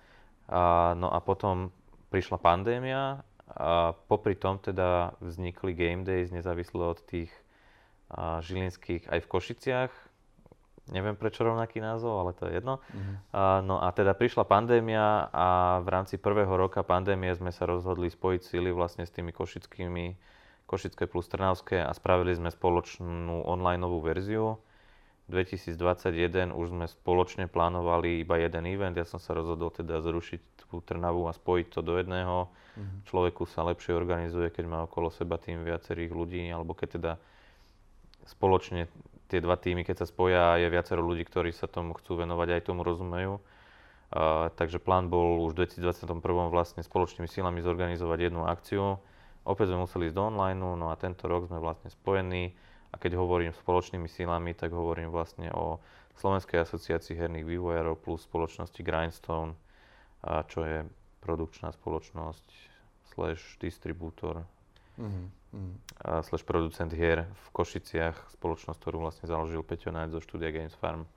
A, 0.50 0.92
no 0.98 1.08
a 1.08 1.18
potom 1.22 1.70
prišla 2.10 2.42
pandémia 2.42 3.22
a 3.50 3.94
popri 4.06 4.34
tom 4.34 4.58
teda 4.58 5.14
vznikli 5.22 5.74
Game 5.74 6.02
Days 6.02 6.34
nezávislo 6.34 6.90
od 6.90 7.00
tých 7.06 7.30
a, 8.10 8.42
žilinských 8.42 9.06
aj 9.10 9.18
v 9.22 9.30
Košiciach, 9.30 9.92
neviem 10.90 11.14
prečo 11.14 11.46
rovnaký 11.46 11.78
názov, 11.78 12.18
ale 12.18 12.30
to 12.34 12.50
je 12.50 12.58
jedno. 12.58 12.82
Uh-huh. 12.82 13.14
A, 13.30 13.62
no 13.62 13.78
a 13.78 13.88
teda 13.94 14.12
prišla 14.14 14.42
pandémia 14.46 15.30
a 15.30 15.78
v 15.82 15.88
rámci 15.88 16.18
prvého 16.18 16.50
roka 16.50 16.82
pandémie 16.82 17.30
sme 17.34 17.54
sa 17.54 17.64
rozhodli 17.64 18.10
spojiť 18.10 18.40
síly 18.42 18.74
vlastne 18.74 19.06
s 19.06 19.14
tými 19.14 19.30
košickými, 19.30 20.32
Košické 20.70 21.10
plus 21.10 21.26
Trnavské 21.26 21.82
a 21.82 21.90
spravili 21.90 22.30
sme 22.30 22.46
spoločnú 22.46 23.42
online 23.42 23.82
verziu. 23.90 24.54
2021 25.30 26.50
už 26.50 26.66
sme 26.74 26.86
spoločne 26.90 27.46
plánovali 27.46 28.26
iba 28.26 28.36
jeden 28.42 28.66
event, 28.66 28.98
ja 28.98 29.06
som 29.06 29.22
sa 29.22 29.32
rozhodol 29.32 29.70
teda 29.70 30.02
zrušiť 30.02 30.40
tú 30.66 30.82
Trnavu 30.82 31.30
a 31.30 31.32
spojiť 31.32 31.66
to 31.70 31.80
do 31.80 31.96
jedného. 31.98 32.50
Uh-huh. 32.50 32.86
Človeku 33.06 33.46
sa 33.46 33.62
lepšie 33.66 33.94
organizuje, 33.94 34.50
keď 34.50 34.64
má 34.66 34.78
okolo 34.84 35.10
seba 35.10 35.38
tým 35.38 35.62
viacerých 35.62 36.10
ľudí, 36.10 36.42
alebo 36.50 36.74
keď 36.74 36.88
teda 36.98 37.12
spoločne 38.26 38.90
tie 39.30 39.38
dva 39.38 39.54
týmy, 39.54 39.86
keď 39.86 40.02
sa 40.02 40.06
spoja, 40.10 40.58
je 40.58 40.66
viacero 40.66 41.02
ľudí, 41.02 41.22
ktorí 41.22 41.54
sa 41.54 41.70
tomu 41.70 41.94
chcú 41.94 42.18
venovať, 42.18 42.58
aj 42.58 42.62
tomu 42.66 42.82
rozumejú. 42.82 43.38
Uh, 44.10 44.50
takže 44.58 44.82
plán 44.82 45.06
bol 45.06 45.38
už 45.46 45.54
v 45.54 45.70
2021 45.70 46.50
vlastne 46.50 46.82
spoločnými 46.82 47.30
silami 47.30 47.62
zorganizovať 47.62 48.18
jednu 48.26 48.42
akciu. 48.42 48.98
Opäť 49.46 49.70
sme 49.70 49.86
museli 49.86 50.10
ísť 50.10 50.18
do 50.18 50.24
online, 50.34 50.58
no 50.58 50.90
a 50.90 50.98
tento 50.98 51.30
rok 51.30 51.46
sme 51.46 51.62
vlastne 51.62 51.94
spojení. 51.94 52.50
A 52.90 52.98
keď 52.98 53.16
hovorím 53.16 53.54
spoločnými 53.54 54.10
silami, 54.10 54.50
tak 54.52 54.74
hovorím 54.74 55.14
vlastne 55.14 55.50
o 55.54 55.78
Slovenskej 56.18 56.66
asociácii 56.66 57.16
herných 57.16 57.46
vývojárov 57.46 57.96
plus 58.02 58.26
spoločnosti 58.26 58.82
Grindstone, 58.82 59.54
a 60.20 60.44
čo 60.44 60.66
je 60.68 60.84
produkčná 61.24 61.72
spoločnosť 61.72 62.44
slash 63.14 63.56
distribútor 63.56 64.44
mm-hmm. 65.00 65.72
a 66.04 66.20
slash 66.20 66.44
producent 66.44 66.92
hier 66.92 67.24
v 67.24 67.46
Košiciach, 67.56 68.36
spoločnosť, 68.36 68.78
ktorú 68.78 69.00
vlastne 69.00 69.26
založil 69.30 69.64
Peťo 69.64 69.94
Nájď 69.96 70.18
zo 70.18 70.20
štúdia 70.20 70.52
Games 70.52 70.76
Farm, 70.76 71.08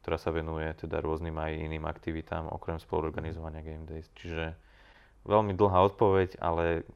ktorá 0.00 0.16
sa 0.16 0.32
venuje 0.32 0.64
teda 0.80 1.04
rôznym 1.04 1.36
aj 1.36 1.60
iným 1.60 1.84
aktivitám, 1.84 2.48
okrem 2.48 2.80
spoluorganizovania 2.80 3.60
Game 3.60 3.84
Days. 3.84 4.08
Čiže 4.16 4.56
veľmi 5.28 5.52
dlhá 5.52 5.84
odpoveď, 5.92 6.40
ale 6.40 6.88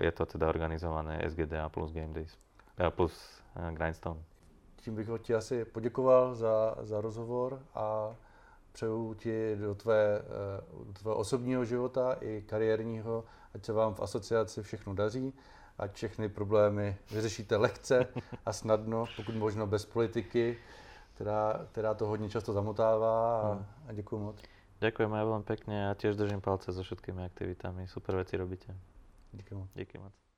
je 0.00 0.10
to 0.10 0.24
teda 0.26 0.50
organizované 0.50 1.22
SGDA 1.28 1.70
plus 1.70 1.94
Game 1.94 2.16
Days, 2.16 2.34
plus 2.90 3.42
uh, 3.56 3.70
Grindstone. 3.70 4.20
Tím 4.76 4.94
bych 4.94 5.08
ti 5.22 5.34
asi 5.34 5.64
poděkoval 5.64 6.34
za, 6.34 6.76
za 6.80 7.00
rozhovor 7.00 7.62
a 7.74 8.16
přeju 8.72 9.14
ti 9.14 9.56
do 9.56 9.74
tvé, 9.74 10.22
do 10.86 10.92
tvého 10.92 11.16
osobního 11.16 11.64
života 11.64 12.16
i 12.20 12.42
kariérního, 12.42 13.24
ať 13.54 13.64
se 13.64 13.72
vám 13.72 13.94
v 13.94 14.00
asociaci 14.00 14.62
všechno 14.62 14.94
daří 14.94 15.34
ať 15.80 15.94
všechny 15.94 16.28
problémy 16.28 16.96
vyřešíte 17.10 17.56
lehce 17.56 18.06
a 18.46 18.52
snadno, 18.52 19.04
pokud 19.16 19.34
možno 19.34 19.66
bez 19.66 19.86
politiky, 19.86 20.56
která, 21.14 21.66
která 21.72 21.94
to 21.94 22.06
hodně 22.06 22.28
často 22.28 22.52
zamotává 22.52 23.40
a, 23.40 23.64
a 23.88 23.92
děkuji 23.92 24.18
moc. 24.18 24.36
Ďakujem 24.80 25.12
aj 25.12 25.24
veľmi 25.28 25.44
pekne 25.44 25.76
a 25.88 25.90
tiež 25.92 26.16
držím 26.16 26.40
palce 26.40 26.72
so 26.72 26.80
všetkými 26.80 27.20
aktivitami. 27.20 27.84
Super 27.84 28.16
veci 28.16 28.40
robíte. 28.40 28.72
Díky 29.32 29.52
moc. 29.54 29.68
Díky 29.76 30.00
moc. 30.00 30.29